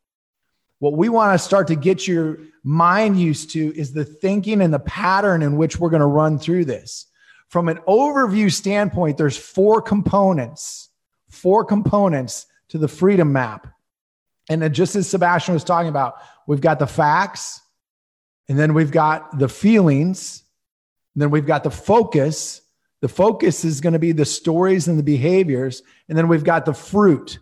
What 0.84 0.98
we 0.98 1.08
want 1.08 1.32
to 1.32 1.42
start 1.42 1.68
to 1.68 1.76
get 1.76 2.06
your 2.06 2.40
mind 2.62 3.18
used 3.18 3.48
to 3.52 3.74
is 3.74 3.94
the 3.94 4.04
thinking 4.04 4.60
and 4.60 4.70
the 4.70 4.80
pattern 4.80 5.40
in 5.40 5.56
which 5.56 5.78
we're 5.80 5.88
going 5.88 6.00
to 6.00 6.06
run 6.06 6.38
through 6.38 6.66
this. 6.66 7.06
From 7.48 7.70
an 7.70 7.78
overview 7.88 8.52
standpoint, 8.52 9.16
there's 9.16 9.38
four 9.38 9.80
components, 9.80 10.90
four 11.30 11.64
components 11.64 12.44
to 12.68 12.76
the 12.76 12.86
freedom 12.86 13.32
map. 13.32 13.66
And 14.50 14.74
just 14.74 14.94
as 14.94 15.08
Sebastian 15.08 15.54
was 15.54 15.64
talking 15.64 15.88
about, 15.88 16.16
we've 16.46 16.60
got 16.60 16.78
the 16.78 16.86
facts, 16.86 17.62
and 18.50 18.58
then 18.58 18.74
we've 18.74 18.92
got 18.92 19.38
the 19.38 19.48
feelings, 19.48 20.42
then 21.16 21.30
we've 21.30 21.46
got 21.46 21.64
the 21.64 21.70
focus. 21.70 22.60
The 23.00 23.08
focus 23.08 23.64
is 23.64 23.80
going 23.80 23.94
to 23.94 23.98
be 23.98 24.12
the 24.12 24.26
stories 24.26 24.86
and 24.86 24.98
the 24.98 25.02
behaviors, 25.02 25.82
and 26.10 26.18
then 26.18 26.28
we've 26.28 26.44
got 26.44 26.66
the 26.66 26.74
fruit. 26.74 27.38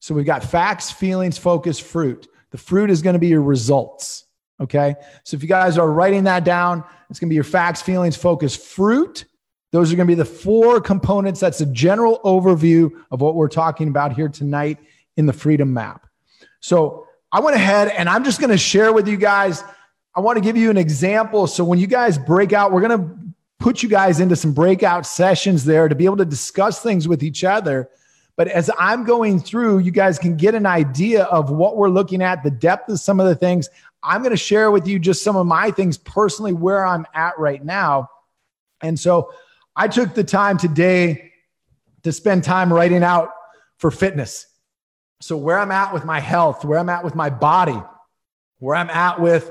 So 0.00 0.14
we've 0.14 0.24
got 0.24 0.42
facts, 0.42 0.90
feelings, 0.90 1.36
focus, 1.36 1.78
fruit. 1.78 2.26
The 2.50 2.58
fruit 2.58 2.90
is 2.90 3.02
going 3.02 3.14
to 3.14 3.20
be 3.20 3.28
your 3.28 3.42
results. 3.42 4.24
Okay. 4.60 4.94
So 5.24 5.36
if 5.36 5.42
you 5.42 5.48
guys 5.48 5.76
are 5.78 5.90
writing 5.90 6.24
that 6.24 6.44
down, 6.44 6.82
it's 7.10 7.18
going 7.18 7.28
to 7.28 7.32
be 7.32 7.34
your 7.34 7.44
facts, 7.44 7.82
feelings, 7.82 8.16
focus, 8.16 8.56
fruit. 8.56 9.26
Those 9.72 9.92
are 9.92 9.96
going 9.96 10.06
to 10.06 10.10
be 10.10 10.14
the 10.14 10.24
four 10.24 10.80
components. 10.80 11.40
That's 11.40 11.60
a 11.60 11.66
general 11.66 12.20
overview 12.24 12.90
of 13.10 13.20
what 13.20 13.34
we're 13.34 13.48
talking 13.48 13.88
about 13.88 14.14
here 14.14 14.28
tonight 14.28 14.78
in 15.16 15.26
the 15.26 15.32
freedom 15.32 15.72
map. 15.72 16.06
So 16.60 17.06
I 17.32 17.40
went 17.40 17.56
ahead 17.56 17.88
and 17.88 18.08
I'm 18.08 18.24
just 18.24 18.40
going 18.40 18.50
to 18.50 18.58
share 18.58 18.92
with 18.92 19.08
you 19.08 19.16
guys. 19.16 19.62
I 20.14 20.20
want 20.20 20.36
to 20.36 20.40
give 20.40 20.56
you 20.56 20.70
an 20.70 20.78
example. 20.78 21.46
So 21.46 21.64
when 21.64 21.78
you 21.78 21.86
guys 21.86 22.16
break 22.16 22.52
out, 22.52 22.72
we're 22.72 22.80
going 22.80 22.98
to 22.98 23.16
put 23.58 23.82
you 23.82 23.88
guys 23.88 24.20
into 24.20 24.36
some 24.36 24.52
breakout 24.52 25.06
sessions 25.06 25.64
there 25.64 25.88
to 25.88 25.94
be 25.94 26.06
able 26.06 26.16
to 26.18 26.24
discuss 26.24 26.80
things 26.80 27.06
with 27.06 27.22
each 27.22 27.44
other. 27.44 27.90
But 28.36 28.48
as 28.48 28.70
I'm 28.78 29.04
going 29.04 29.40
through, 29.40 29.78
you 29.78 29.90
guys 29.90 30.18
can 30.18 30.36
get 30.36 30.54
an 30.54 30.66
idea 30.66 31.24
of 31.24 31.50
what 31.50 31.76
we're 31.76 31.88
looking 31.88 32.22
at, 32.22 32.42
the 32.42 32.50
depth 32.50 32.90
of 32.90 33.00
some 33.00 33.18
of 33.18 33.26
the 33.26 33.34
things. 33.34 33.68
I'm 34.02 34.20
going 34.20 34.30
to 34.30 34.36
share 34.36 34.70
with 34.70 34.86
you 34.86 34.98
just 34.98 35.22
some 35.22 35.36
of 35.36 35.46
my 35.46 35.70
things 35.70 35.96
personally 35.96 36.52
where 36.52 36.86
I'm 36.86 37.06
at 37.14 37.38
right 37.38 37.64
now. 37.64 38.10
And 38.82 39.00
so 39.00 39.32
I 39.74 39.88
took 39.88 40.14
the 40.14 40.22
time 40.22 40.58
today 40.58 41.32
to 42.02 42.12
spend 42.12 42.44
time 42.44 42.72
writing 42.72 43.02
out 43.02 43.30
for 43.78 43.90
fitness. 43.90 44.46
So, 45.20 45.36
where 45.36 45.58
I'm 45.58 45.70
at 45.70 45.94
with 45.94 46.04
my 46.04 46.20
health, 46.20 46.64
where 46.64 46.78
I'm 46.78 46.90
at 46.90 47.02
with 47.02 47.14
my 47.14 47.30
body, 47.30 47.80
where 48.58 48.76
I'm 48.76 48.90
at 48.90 49.18
with 49.18 49.50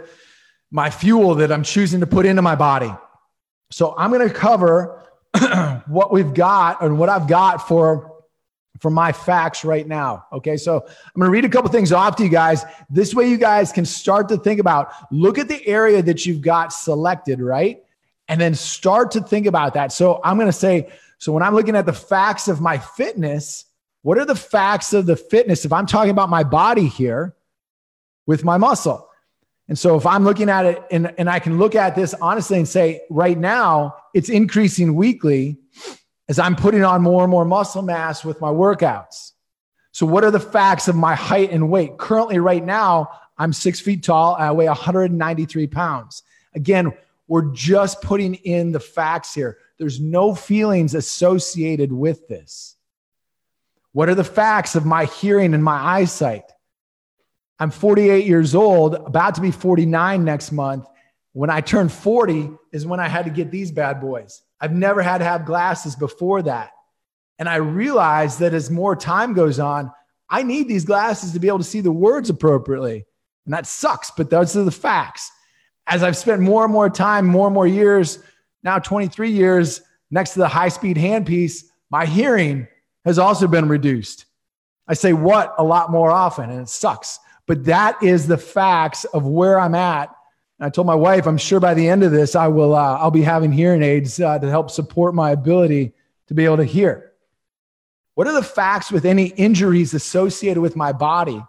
my 0.69 0.91
fuel 0.91 1.35
that 1.35 1.51
I'm 1.51 1.63
choosing 1.63 2.01
to 2.01 2.07
put 2.07 2.25
into 2.25 2.43
my 2.43 2.55
body. 2.55 2.93
So, 3.71 3.95
I'm 3.97 4.11
going 4.11 4.27
to 4.27 4.33
cover 4.33 5.03
what 5.87 6.13
we've 6.13 6.35
got 6.35 6.83
and 6.83 6.99
what 6.99 7.09
I've 7.09 7.27
got 7.27 7.67
for 7.67 8.14
for 8.79 8.91
my 8.91 9.11
facts 9.11 9.63
right 9.63 9.87
now. 9.87 10.25
Okay. 10.33 10.57
So 10.57 10.77
I'm 10.77 11.19
going 11.19 11.27
to 11.27 11.31
read 11.31 11.45
a 11.45 11.49
couple 11.49 11.71
things 11.71 11.91
off 11.91 12.15
to 12.17 12.23
you 12.23 12.29
guys. 12.29 12.65
This 12.89 13.13
way, 13.13 13.29
you 13.29 13.37
guys 13.37 13.71
can 13.71 13.85
start 13.85 14.29
to 14.29 14.37
think 14.37 14.59
about 14.59 14.91
look 15.11 15.37
at 15.37 15.47
the 15.47 15.65
area 15.67 16.01
that 16.01 16.25
you've 16.25 16.41
got 16.41 16.73
selected, 16.73 17.39
right? 17.39 17.83
And 18.27 18.39
then 18.41 18.55
start 18.55 19.11
to 19.11 19.21
think 19.21 19.45
about 19.45 19.75
that. 19.75 19.91
So 19.91 20.19
I'm 20.23 20.37
going 20.37 20.47
to 20.47 20.53
say, 20.53 20.89
so 21.17 21.31
when 21.31 21.43
I'm 21.43 21.55
looking 21.55 21.75
at 21.75 21.85
the 21.85 21.93
facts 21.93 22.47
of 22.47 22.59
my 22.59 22.77
fitness, 22.77 23.65
what 24.01 24.17
are 24.17 24.25
the 24.25 24.35
facts 24.35 24.93
of 24.93 25.05
the 25.05 25.15
fitness? 25.15 25.65
If 25.65 25.73
I'm 25.73 25.85
talking 25.85 26.11
about 26.11 26.29
my 26.29 26.43
body 26.43 26.87
here 26.87 27.35
with 28.25 28.43
my 28.43 28.57
muscle. 28.57 29.09
And 29.67 29.77
so 29.77 29.95
if 29.95 30.05
I'm 30.05 30.23
looking 30.23 30.49
at 30.49 30.65
it 30.65 30.83
and, 30.91 31.13
and 31.17 31.29
I 31.29 31.39
can 31.39 31.57
look 31.57 31.75
at 31.75 31.95
this 31.95 32.13
honestly 32.15 32.57
and 32.57 32.67
say, 32.67 33.01
right 33.09 33.37
now, 33.37 33.95
it's 34.13 34.29
increasing 34.29 34.95
weekly 34.95 35.57
as 36.27 36.39
I'm 36.39 36.55
putting 36.55 36.83
on 36.83 37.01
more 37.01 37.23
and 37.23 37.31
more 37.31 37.45
muscle 37.45 37.81
mass 37.81 38.25
with 38.25 38.41
my 38.41 38.49
workouts. 38.49 39.31
So, 39.91 40.05
what 40.05 40.23
are 40.23 40.31
the 40.31 40.39
facts 40.39 40.87
of 40.87 40.95
my 40.95 41.15
height 41.15 41.51
and 41.51 41.69
weight? 41.69 41.97
Currently, 41.97 42.39
right 42.39 42.63
now, 42.63 43.09
I'm 43.37 43.53
six 43.53 43.79
feet 43.79 44.03
tall. 44.03 44.35
I 44.35 44.51
weigh 44.51 44.67
193 44.67 45.67
pounds. 45.67 46.23
Again, 46.53 46.93
we're 47.27 47.53
just 47.53 48.01
putting 48.01 48.35
in 48.35 48.71
the 48.71 48.79
facts 48.79 49.33
here. 49.33 49.57
There's 49.77 49.99
no 49.99 50.35
feelings 50.35 50.95
associated 50.95 51.91
with 51.91 52.27
this. 52.27 52.75
What 53.91 54.09
are 54.09 54.15
the 54.15 54.23
facts 54.23 54.75
of 54.75 54.85
my 54.85 55.05
hearing 55.05 55.53
and 55.53 55.63
my 55.63 55.77
eyesight? 55.77 56.51
I'm 57.59 57.71
48 57.71 58.25
years 58.25 58.53
old, 58.53 58.95
about 58.95 59.35
to 59.35 59.41
be 59.41 59.51
49 59.51 60.23
next 60.23 60.51
month. 60.51 60.85
When 61.31 61.49
I 61.49 61.61
turned 61.61 61.91
40 61.91 62.51
is 62.73 62.85
when 62.85 62.99
I 62.99 63.07
had 63.07 63.25
to 63.25 63.31
get 63.31 63.51
these 63.51 63.71
bad 63.71 64.01
boys. 64.01 64.41
I've 64.59 64.73
never 64.73 65.01
had 65.01 65.19
to 65.19 65.25
have 65.25 65.45
glasses 65.45 65.95
before 65.95 66.41
that. 66.43 66.71
And 67.37 67.49
I 67.49 67.55
realized 67.55 68.39
that 68.39 68.53
as 68.53 68.71
more 68.71 68.95
time 68.95 69.33
goes 69.33 69.59
on, 69.59 69.91
I 70.29 70.43
need 70.43 70.67
these 70.67 70.85
glasses 70.85 71.33
to 71.33 71.39
be 71.39 71.47
able 71.47 71.59
to 71.59 71.63
see 71.63 71.81
the 71.81 71.91
words 71.91 72.29
appropriately. 72.29 73.05
And 73.45 73.53
that 73.53 73.67
sucks, 73.67 74.11
but 74.11 74.29
those 74.29 74.55
are 74.55 74.63
the 74.63 74.71
facts. 74.71 75.31
As 75.87 76.01
I've 76.01 76.17
spent 76.17 76.41
more 76.41 76.63
and 76.63 76.73
more 76.73 76.89
time, 76.89 77.25
more 77.25 77.47
and 77.47 77.53
more 77.53 77.67
years, 77.67 78.19
now 78.63 78.79
23 78.79 79.29
years 79.29 79.81
next 80.09 80.31
to 80.31 80.39
the 80.39 80.47
high 80.47 80.69
speed 80.69 80.97
handpiece, 80.97 81.65
my 81.91 82.05
hearing 82.05 82.67
has 83.03 83.19
also 83.19 83.47
been 83.47 83.67
reduced. 83.67 84.25
I 84.87 84.93
say 84.93 85.13
what 85.13 85.53
a 85.57 85.63
lot 85.63 85.91
more 85.91 86.11
often, 86.11 86.49
and 86.49 86.61
it 86.61 86.69
sucks. 86.69 87.19
But 87.47 87.65
that 87.65 88.01
is 88.01 88.27
the 88.27 88.37
facts 88.37 89.03
of 89.05 89.27
where 89.27 89.59
I'm 89.59 89.75
at. 89.75 90.09
I 90.59 90.69
told 90.69 90.87
my 90.87 90.95
wife, 90.95 91.27
I'm 91.27 91.37
sure 91.37 91.59
by 91.59 91.73
the 91.73 91.87
end 91.87 92.03
of 92.03 92.11
this, 92.11 92.35
I 92.35 92.47
will. 92.47 92.75
Uh, 92.75 92.97
I'll 92.97 93.11
be 93.11 93.21
having 93.21 93.51
hearing 93.51 93.83
aids 93.83 94.19
uh, 94.19 94.39
to 94.39 94.49
help 94.49 94.71
support 94.71 95.13
my 95.13 95.31
ability 95.31 95.93
to 96.27 96.33
be 96.33 96.45
able 96.45 96.57
to 96.57 96.63
hear. 96.63 97.11
What 98.13 98.27
are 98.27 98.33
the 98.33 98.41
facts 98.43 98.91
with 98.91 99.03
any 99.05 99.27
injuries 99.27 99.93
associated 99.93 100.61
with 100.61 100.77
my 100.77 100.93
body? 100.93 101.43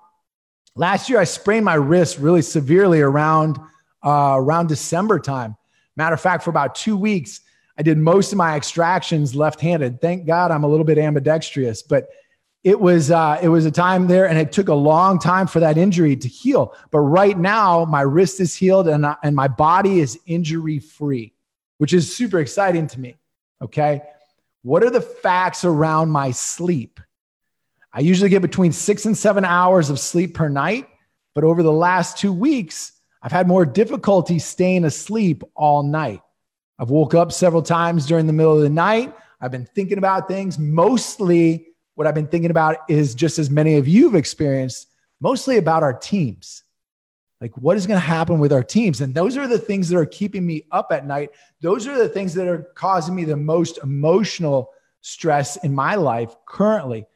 Last 0.75 1.09
year, 1.09 1.21
I 1.21 1.25
sprained 1.25 1.65
my 1.65 1.75
wrist 1.75 2.19
really 2.19 2.43
severely 2.43 3.01
around 3.01 3.59
uh, 4.05 4.35
around 4.37 4.69
December 4.69 5.19
time. 5.19 5.57
Matter 5.97 6.15
of 6.15 6.21
fact, 6.21 6.43
for 6.45 6.51
about 6.51 6.75
two 6.75 6.97
weeks, 6.97 7.41
I 7.79 7.83
did 7.83 7.99
most 7.99 8.33
of 8.33 8.39
my 8.39 8.57
extractions 8.57 9.35
left-handed. 9.35 10.01
Thank 10.01 10.27
God 10.27 10.51
I'm 10.51 10.65
a 10.65 10.69
little 10.69 10.85
bit 10.85 10.99
ambidextrous, 10.99 11.83
but 11.83 12.09
it 12.67 12.81
was 12.81 13.13
uh, 13.13 13.39
it 13.41 13.49
was 13.49 13.65
a 13.65 13.71
time 13.71 14.09
there, 14.09 14.29
and 14.29 14.37
it 14.37 14.51
took 14.51 14.67
a 14.67 14.75
long 14.75 15.21
time 15.21 15.47
for 15.47 15.61
that 15.61 15.79
injury 15.79 16.17
to 16.17 16.27
heal. 16.27 16.75
But 16.91 16.99
right 16.99 17.39
now, 17.39 17.85
my 17.85 18.01
wrist 18.01 18.41
is 18.41 18.57
healed, 18.57 18.89
and 18.89 19.07
I, 19.07 19.15
and 19.23 19.37
my 19.37 19.47
body 19.47 20.01
is 20.01 20.19
injury 20.27 20.81
free, 20.81 21.33
which 21.79 21.93
is 21.93 22.17
super 22.17 22.41
exciting 22.41 22.89
to 22.89 22.99
me. 22.99 23.15
Okay, 23.63 24.03
what 24.63 24.83
are 24.83 24.91
the 24.91 25.01
facts 25.01 25.65
around 25.65 26.11
my 26.11 26.33
sleep? 26.33 26.99
I 27.93 28.01
usually 28.01 28.31
get 28.31 28.43
between 28.43 28.73
six 28.73 29.07
and 29.07 29.17
seven 29.17 29.45
hours 29.45 29.89
of 29.89 30.01
sleep 30.01 30.35
per 30.35 30.49
night, 30.49 30.89
but 31.37 31.45
over 31.45 31.63
the 31.63 31.71
last 31.71 32.19
two 32.19 32.33
weeks, 32.33 32.95
I've 33.23 33.31
had 33.31 33.47
more 33.47 33.65
difficulty 33.65 34.41
staying 34.41 34.85
asleep 34.85 35.45
all 35.55 35.85
night. 35.85 36.21
I've 36.81 36.91
woke 36.91 37.15
up 37.15 37.31
several 37.31 37.63
times 37.63 38.07
during 38.07 38.27
the 38.27 38.33
middle 38.33 38.57
of 38.57 38.63
the 38.63 38.71
night. 38.71 39.15
I've 39.41 39.53
been 39.53 39.67
thinking 39.67 39.99
about 39.99 40.27
things. 40.27 40.59
Mostly, 40.59 41.66
what 41.97 42.07
I've 42.07 42.15
been 42.15 42.29
thinking 42.29 42.51
about 42.51 42.77
is 42.89 43.15
just 43.15 43.39
as 43.39 43.51
many 43.51 43.77
of 43.77 43.89
you 43.89 44.05
have 44.05 44.15
experienced, 44.15 44.89
mostly 45.21 45.57
about 45.57 45.83
our 45.83 45.95
teams. 45.95 46.63
Like, 47.41 47.57
what 47.57 47.77
is 47.77 47.87
going 47.87 48.01
to 48.01 48.07
happen 48.07 48.39
with 48.39 48.53
our 48.53 48.63
teams? 48.63 49.01
And 49.01 49.15
those 49.15 49.37
are 49.37 49.47
the 49.47 49.59
things 49.59 49.89
that 49.89 49.99
are 49.99 50.07
keeping 50.07 50.47
me 50.47 50.67
up 50.71 50.89
at 50.93 51.07
night. 51.07 51.31
Those 51.61 51.87
are 51.87 51.99
the 51.99 52.09
things 52.09 52.35
that 52.35 52.47
are 52.47 52.69
causing 52.75 53.15
me 53.15 53.25
the 53.25 53.37
most 53.37 53.79
emotional 53.83 54.71
stress 55.01 55.57
in 55.57 55.75
my 55.75 55.95
life 55.95 56.35
currently. 56.47 57.07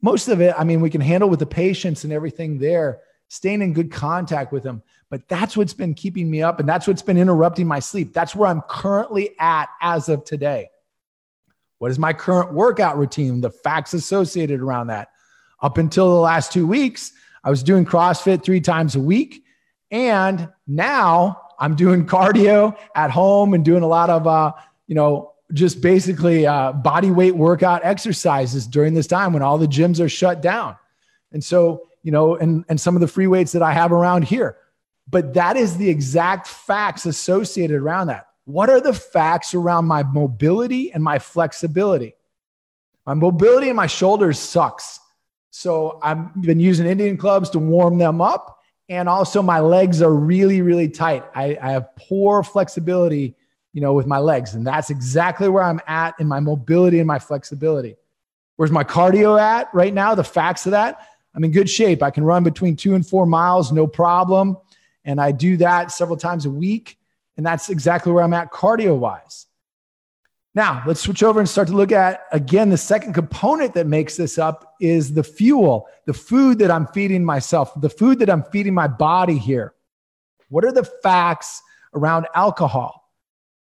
Most 0.00 0.28
of 0.28 0.40
it, 0.40 0.54
I 0.58 0.64
mean, 0.64 0.80
we 0.80 0.90
can 0.90 1.00
handle 1.00 1.28
with 1.28 1.38
the 1.38 1.46
patients 1.46 2.04
and 2.04 2.12
everything 2.12 2.58
there, 2.58 3.00
staying 3.28 3.62
in 3.62 3.72
good 3.72 3.92
contact 3.92 4.52
with 4.52 4.62
them. 4.62 4.82
But 5.10 5.28
that's 5.28 5.56
what's 5.56 5.74
been 5.74 5.94
keeping 5.94 6.30
me 6.30 6.42
up 6.42 6.60
and 6.60 6.68
that's 6.68 6.86
what's 6.86 7.02
been 7.02 7.18
interrupting 7.18 7.66
my 7.66 7.78
sleep. 7.78 8.14
That's 8.14 8.34
where 8.34 8.48
I'm 8.48 8.62
currently 8.62 9.34
at 9.38 9.68
as 9.82 10.08
of 10.08 10.24
today. 10.24 10.70
What 11.82 11.90
is 11.90 11.98
my 11.98 12.12
current 12.12 12.52
workout 12.52 12.96
routine? 12.96 13.40
The 13.40 13.50
facts 13.50 13.92
associated 13.92 14.60
around 14.60 14.86
that. 14.86 15.08
Up 15.62 15.78
until 15.78 16.10
the 16.10 16.20
last 16.20 16.52
two 16.52 16.64
weeks, 16.64 17.10
I 17.42 17.50
was 17.50 17.64
doing 17.64 17.84
CrossFit 17.84 18.44
three 18.44 18.60
times 18.60 18.94
a 18.94 19.00
week. 19.00 19.42
And 19.90 20.48
now 20.68 21.42
I'm 21.58 21.74
doing 21.74 22.06
cardio 22.06 22.78
at 22.94 23.10
home 23.10 23.52
and 23.52 23.64
doing 23.64 23.82
a 23.82 23.88
lot 23.88 24.10
of, 24.10 24.28
uh, 24.28 24.52
you 24.86 24.94
know, 24.94 25.32
just 25.54 25.80
basically 25.80 26.46
uh, 26.46 26.70
body 26.70 27.10
weight 27.10 27.34
workout 27.34 27.84
exercises 27.84 28.64
during 28.68 28.94
this 28.94 29.08
time 29.08 29.32
when 29.32 29.42
all 29.42 29.58
the 29.58 29.66
gyms 29.66 29.98
are 29.98 30.08
shut 30.08 30.40
down. 30.40 30.76
And 31.32 31.42
so, 31.42 31.88
you 32.04 32.12
know, 32.12 32.36
and, 32.36 32.64
and 32.68 32.80
some 32.80 32.94
of 32.94 33.00
the 33.00 33.08
free 33.08 33.26
weights 33.26 33.50
that 33.50 33.62
I 33.62 33.72
have 33.72 33.90
around 33.90 34.22
here. 34.22 34.56
But 35.10 35.34
that 35.34 35.56
is 35.56 35.78
the 35.78 35.90
exact 35.90 36.46
facts 36.46 37.06
associated 37.06 37.80
around 37.82 38.06
that. 38.06 38.28
What 38.44 38.70
are 38.70 38.80
the 38.80 38.92
facts 38.92 39.54
around 39.54 39.86
my 39.86 40.02
mobility 40.02 40.92
and 40.92 41.02
my 41.02 41.18
flexibility? 41.18 42.14
My 43.06 43.14
mobility 43.14 43.68
in 43.68 43.76
my 43.76 43.86
shoulders 43.86 44.38
sucks. 44.38 45.00
So 45.50 45.98
I've 46.02 46.40
been 46.42 46.60
using 46.60 46.86
Indian 46.86 47.16
clubs 47.16 47.50
to 47.50 47.58
warm 47.58 47.98
them 47.98 48.20
up. 48.20 48.58
And 48.88 49.08
also, 49.08 49.42
my 49.42 49.60
legs 49.60 50.02
are 50.02 50.12
really, 50.12 50.60
really 50.60 50.88
tight. 50.88 51.24
I, 51.34 51.56
I 51.62 51.72
have 51.72 51.94
poor 51.96 52.42
flexibility 52.42 53.36
you 53.72 53.80
know, 53.80 53.92
with 53.94 54.06
my 54.06 54.18
legs. 54.18 54.54
And 54.54 54.66
that's 54.66 54.90
exactly 54.90 55.48
where 55.48 55.62
I'm 55.62 55.80
at 55.86 56.14
in 56.20 56.28
my 56.28 56.40
mobility 56.40 56.98
and 56.98 57.06
my 57.06 57.18
flexibility. 57.18 57.96
Where's 58.56 58.70
my 58.70 58.84
cardio 58.84 59.40
at 59.40 59.72
right 59.74 59.94
now? 59.94 60.14
The 60.14 60.24
facts 60.24 60.66
of 60.66 60.72
that, 60.72 61.08
I'm 61.34 61.44
in 61.44 61.52
good 61.52 61.70
shape. 61.70 62.02
I 62.02 62.10
can 62.10 62.24
run 62.24 62.44
between 62.44 62.76
two 62.76 62.94
and 62.94 63.06
four 63.06 63.26
miles, 63.26 63.72
no 63.72 63.86
problem. 63.86 64.58
And 65.04 65.20
I 65.20 65.32
do 65.32 65.56
that 65.56 65.90
several 65.90 66.18
times 66.18 66.44
a 66.44 66.50
week. 66.50 66.98
And 67.36 67.46
that's 67.46 67.70
exactly 67.70 68.12
where 68.12 68.24
I'm 68.24 68.34
at 68.34 68.52
cardio 68.52 68.96
wise. 68.96 69.46
Now, 70.54 70.82
let's 70.86 71.00
switch 71.00 71.22
over 71.22 71.40
and 71.40 71.48
start 71.48 71.68
to 71.68 71.74
look 71.74 71.92
at 71.92 72.26
again 72.30 72.68
the 72.68 72.76
second 72.76 73.14
component 73.14 73.72
that 73.74 73.86
makes 73.86 74.16
this 74.16 74.38
up 74.38 74.74
is 74.80 75.14
the 75.14 75.24
fuel, 75.24 75.88
the 76.06 76.12
food 76.12 76.58
that 76.58 76.70
I'm 76.70 76.86
feeding 76.88 77.24
myself, 77.24 77.72
the 77.80 77.88
food 77.88 78.18
that 78.18 78.28
I'm 78.28 78.42
feeding 78.44 78.74
my 78.74 78.86
body 78.86 79.38
here. 79.38 79.72
What 80.50 80.66
are 80.66 80.72
the 80.72 80.84
facts 80.84 81.62
around 81.94 82.26
alcohol? 82.34 83.10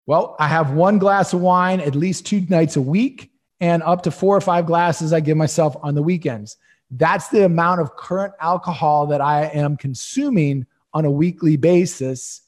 Well, 0.05 0.35
I 0.37 0.47
have 0.47 0.73
one 0.73 0.99
glass 0.99 1.33
of 1.33 1.41
wine 1.41 1.79
at 1.79 1.95
least 1.95 2.27
two 2.27 2.41
nights 2.49 2.75
a 2.75 2.81
week 2.81 3.31
and 3.59 3.81
up 3.81 4.03
to 4.03 4.11
four 4.11 4.37
or 4.37 4.41
five 4.41 4.67
glasses 4.67 5.11
I 5.11 5.21
give 5.21 5.37
myself 5.37 5.75
on 5.81 5.95
the 5.95 6.03
weekends. 6.03 6.57
That's 6.91 7.29
the 7.29 7.45
amount 7.45 7.81
of 7.81 7.95
current 7.95 8.35
alcohol 8.39 9.07
that 9.07 9.21
I 9.21 9.45
am 9.45 9.77
consuming 9.77 10.67
on 10.93 11.05
a 11.05 11.11
weekly 11.11 11.57
basis 11.57 12.41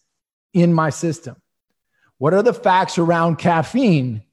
in 0.54 0.74
my 0.74 0.90
system. 0.90 1.36
What 2.18 2.34
are 2.34 2.44
the 2.44 2.54
facts 2.54 2.98
around 2.98 3.38
caffeine? 3.38 4.24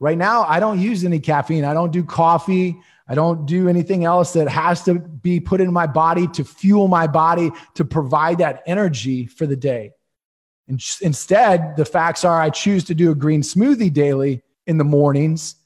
Right 0.00 0.18
now, 0.18 0.44
I 0.44 0.60
don't 0.60 0.78
use 0.78 1.04
any 1.04 1.18
caffeine. 1.18 1.64
I 1.64 1.74
don't 1.74 1.92
do 1.92 2.04
coffee. 2.04 2.80
I 3.08 3.14
don't 3.14 3.46
do 3.46 3.68
anything 3.68 4.04
else 4.04 4.34
that 4.34 4.48
has 4.48 4.84
to 4.84 4.94
be 4.98 5.40
put 5.40 5.60
in 5.60 5.72
my 5.72 5.86
body 5.86 6.28
to 6.28 6.44
fuel 6.44 6.88
my 6.88 7.06
body 7.06 7.50
to 7.74 7.84
provide 7.84 8.38
that 8.38 8.62
energy 8.66 9.26
for 9.26 9.46
the 9.46 9.56
day. 9.56 9.92
And 10.68 10.82
instead, 11.00 11.76
the 11.76 11.86
facts 11.86 12.24
are 12.24 12.40
I 12.40 12.50
choose 12.50 12.84
to 12.84 12.94
do 12.94 13.10
a 13.10 13.14
green 13.14 13.40
smoothie 13.40 13.92
daily 13.92 14.42
in 14.66 14.76
the 14.76 14.84
mornings, 14.84 15.56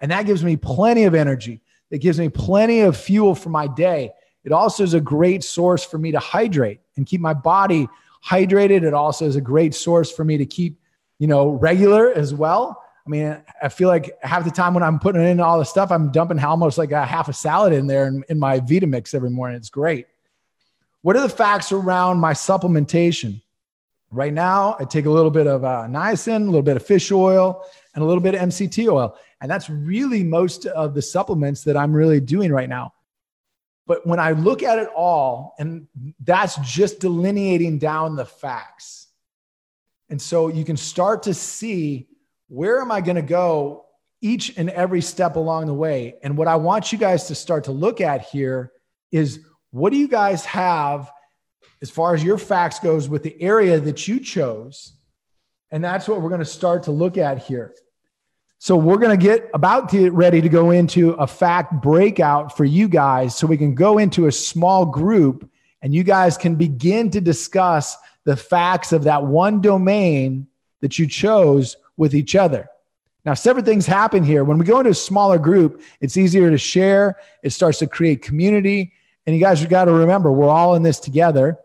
and 0.00 0.10
that 0.10 0.24
gives 0.24 0.42
me 0.42 0.56
plenty 0.56 1.04
of 1.04 1.14
energy. 1.14 1.60
It 1.90 1.98
gives 1.98 2.18
me 2.18 2.30
plenty 2.30 2.80
of 2.80 2.96
fuel 2.96 3.34
for 3.34 3.50
my 3.50 3.66
day. 3.66 4.12
It 4.42 4.52
also 4.52 4.82
is 4.82 4.94
a 4.94 5.00
great 5.00 5.44
source 5.44 5.84
for 5.84 5.98
me 5.98 6.12
to 6.12 6.18
hydrate 6.18 6.80
and 6.96 7.06
keep 7.06 7.20
my 7.20 7.34
body 7.34 7.88
hydrated. 8.24 8.82
It 8.82 8.94
also 8.94 9.26
is 9.26 9.36
a 9.36 9.40
great 9.40 9.74
source 9.74 10.10
for 10.10 10.24
me 10.24 10.38
to 10.38 10.46
keep, 10.46 10.78
you 11.18 11.26
know, 11.26 11.50
regular 11.50 12.12
as 12.12 12.34
well. 12.34 12.82
I 13.06 13.08
mean, 13.08 13.40
I 13.62 13.68
feel 13.68 13.88
like 13.88 14.10
half 14.22 14.44
the 14.44 14.50
time 14.50 14.74
when 14.74 14.82
I'm 14.82 14.98
putting 14.98 15.22
in 15.22 15.40
all 15.40 15.58
the 15.58 15.64
stuff, 15.64 15.92
I'm 15.92 16.10
dumping 16.10 16.40
almost 16.40 16.76
like 16.76 16.90
a 16.90 17.06
half 17.06 17.28
a 17.28 17.32
salad 17.32 17.72
in 17.72 17.86
there 17.86 18.08
in, 18.08 18.24
in 18.28 18.38
my 18.38 18.58
Vitamix 18.58 19.14
every 19.14 19.30
morning. 19.30 19.56
It's 19.56 19.70
great. 19.70 20.06
What 21.02 21.16
are 21.16 21.22
the 21.22 21.28
facts 21.28 21.70
around 21.70 22.18
my 22.18 22.32
supplementation? 22.32 23.40
Right 24.10 24.32
now, 24.32 24.76
I 24.80 24.84
take 24.84 25.06
a 25.06 25.10
little 25.10 25.30
bit 25.30 25.46
of 25.46 25.64
uh, 25.64 25.86
niacin, 25.88 26.42
a 26.42 26.46
little 26.46 26.62
bit 26.62 26.76
of 26.76 26.84
fish 26.84 27.12
oil, 27.12 27.64
and 27.94 28.02
a 28.02 28.06
little 28.06 28.20
bit 28.20 28.34
of 28.34 28.40
MCT 28.40 28.90
oil. 28.90 29.16
And 29.40 29.50
that's 29.50 29.70
really 29.70 30.24
most 30.24 30.66
of 30.66 30.94
the 30.94 31.02
supplements 31.02 31.62
that 31.62 31.76
I'm 31.76 31.92
really 31.92 32.20
doing 32.20 32.52
right 32.52 32.68
now. 32.68 32.92
But 33.86 34.06
when 34.06 34.18
I 34.18 34.32
look 34.32 34.62
at 34.62 34.78
it 34.78 34.88
all, 34.94 35.54
and 35.58 35.86
that's 36.20 36.56
just 36.56 37.00
delineating 37.00 37.78
down 37.78 38.16
the 38.16 38.24
facts. 38.24 39.08
And 40.08 40.20
so 40.20 40.48
you 40.48 40.64
can 40.64 40.76
start 40.76 41.24
to 41.24 41.34
see 41.34 42.08
where 42.48 42.80
am 42.80 42.90
I 42.90 43.00
going 43.00 43.16
to 43.16 43.22
go 43.22 43.86
each 44.20 44.56
and 44.56 44.70
every 44.70 45.00
step 45.00 45.36
along 45.36 45.66
the 45.66 45.74
way. 45.74 46.16
And 46.22 46.36
what 46.36 46.48
I 46.48 46.56
want 46.56 46.92
you 46.92 46.98
guys 46.98 47.28
to 47.28 47.34
start 47.34 47.64
to 47.64 47.72
look 47.72 48.00
at 48.00 48.22
here 48.22 48.72
is 49.12 49.40
what 49.70 49.90
do 49.90 49.98
you 49.98 50.08
guys 50.08 50.44
have 50.46 51.10
as 51.82 51.90
far 51.90 52.14
as 52.14 52.24
your 52.24 52.38
facts 52.38 52.80
goes 52.80 53.08
with 53.08 53.22
the 53.22 53.40
area 53.40 53.78
that 53.78 54.08
you 54.08 54.18
chose? 54.18 54.94
And 55.70 55.84
that's 55.84 56.08
what 56.08 56.20
we're 56.20 56.30
going 56.30 56.40
to 56.40 56.44
start 56.44 56.84
to 56.84 56.92
look 56.92 57.18
at 57.18 57.38
here. 57.38 57.74
So 58.58 58.76
we're 58.76 58.96
going 58.96 59.18
to 59.18 59.22
get 59.22 59.50
about 59.52 59.88
to 59.90 59.98
get 59.98 60.12
ready 60.12 60.40
to 60.40 60.48
go 60.48 60.70
into 60.70 61.10
a 61.12 61.26
fact 61.26 61.82
breakout 61.82 62.56
for 62.56 62.64
you 62.64 62.88
guys 62.88 63.36
so 63.36 63.46
we 63.46 63.58
can 63.58 63.74
go 63.74 63.98
into 63.98 64.26
a 64.26 64.32
small 64.32 64.86
group 64.86 65.48
and 65.82 65.94
you 65.94 66.02
guys 66.02 66.36
can 66.38 66.54
begin 66.54 67.10
to 67.10 67.20
discuss 67.20 67.96
the 68.24 68.36
facts 68.36 68.92
of 68.92 69.04
that 69.04 69.24
one 69.24 69.60
domain 69.60 70.46
that 70.80 70.98
you 70.98 71.06
chose 71.06 71.76
with 71.96 72.14
each 72.14 72.34
other. 72.34 72.68
Now, 73.24 73.34
several 73.34 73.64
things 73.64 73.86
happen 73.86 74.24
here. 74.24 74.44
When 74.44 74.56
we 74.56 74.64
go 74.64 74.78
into 74.78 74.90
a 74.90 74.94
smaller 74.94 75.38
group, 75.38 75.82
it's 76.00 76.16
easier 76.16 76.50
to 76.50 76.58
share. 76.58 77.16
It 77.42 77.50
starts 77.50 77.78
to 77.80 77.86
create 77.86 78.22
community. 78.22 78.92
And 79.26 79.34
you 79.34 79.40
guys 79.40 79.60
have 79.60 79.68
got 79.68 79.86
to 79.86 79.92
remember, 79.92 80.30
we're 80.30 80.48
all 80.48 80.76
in 80.76 80.82
this 80.82 81.00
together. 81.00 81.58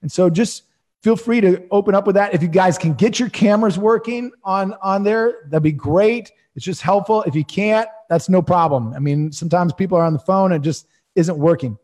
And 0.00 0.10
so 0.10 0.30
just 0.30 0.62
feel 1.02 1.16
free 1.16 1.40
to 1.40 1.66
open 1.70 1.94
up 1.94 2.06
with 2.06 2.16
that. 2.16 2.34
If 2.34 2.42
you 2.42 2.48
guys 2.48 2.78
can 2.78 2.94
get 2.94 3.18
your 3.18 3.30
cameras 3.30 3.78
working 3.78 4.30
on, 4.44 4.74
on 4.82 5.04
there, 5.04 5.46
that'd 5.48 5.62
be 5.62 5.72
great. 5.72 6.30
It's 6.56 6.64
just 6.64 6.82
helpful. 6.82 7.22
If 7.22 7.34
you 7.34 7.44
can't, 7.44 7.88
that's 8.08 8.28
no 8.28 8.42
problem. 8.42 8.92
I 8.94 8.98
mean, 8.98 9.30
sometimes 9.30 9.72
people 9.72 9.96
are 9.98 10.04
on 10.04 10.12
the 10.12 10.18
phone 10.18 10.52
and 10.52 10.64
just 10.64 10.88
isn't 11.14 11.38
working. 11.38 11.78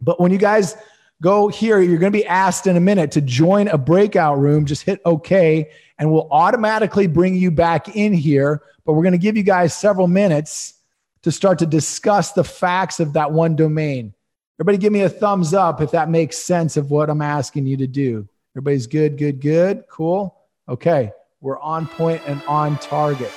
But 0.00 0.20
when 0.20 0.30
you 0.30 0.38
guys 0.38 0.76
go 1.22 1.48
here, 1.48 1.80
you're 1.80 1.98
going 1.98 2.12
to 2.12 2.18
be 2.18 2.26
asked 2.26 2.66
in 2.66 2.76
a 2.76 2.80
minute 2.80 3.10
to 3.12 3.20
join 3.20 3.68
a 3.68 3.78
breakout 3.78 4.38
room. 4.38 4.66
Just 4.66 4.82
hit 4.82 5.00
OK, 5.04 5.70
and 5.98 6.10
we'll 6.10 6.28
automatically 6.30 7.06
bring 7.06 7.34
you 7.36 7.50
back 7.50 7.94
in 7.96 8.12
here. 8.12 8.62
But 8.84 8.94
we're 8.94 9.02
going 9.02 9.12
to 9.12 9.18
give 9.18 9.36
you 9.36 9.42
guys 9.42 9.74
several 9.74 10.06
minutes 10.06 10.74
to 11.22 11.30
start 11.30 11.58
to 11.58 11.66
discuss 11.66 12.32
the 12.32 12.44
facts 12.44 13.00
of 13.00 13.12
that 13.12 13.30
one 13.30 13.54
domain. 13.54 14.14
Everybody, 14.56 14.78
give 14.78 14.92
me 14.92 15.02
a 15.02 15.08
thumbs 15.08 15.54
up 15.54 15.80
if 15.80 15.90
that 15.92 16.10
makes 16.10 16.38
sense 16.38 16.76
of 16.76 16.90
what 16.90 17.10
I'm 17.10 17.22
asking 17.22 17.66
you 17.66 17.76
to 17.78 17.86
do. 17.86 18.28
Everybody's 18.54 18.88
good, 18.88 19.16
good, 19.16 19.40
good, 19.40 19.84
cool. 19.88 20.36
Okay, 20.68 21.12
we're 21.40 21.58
on 21.60 21.86
point 21.86 22.20
and 22.26 22.42
on 22.48 22.78
target. 22.78 23.30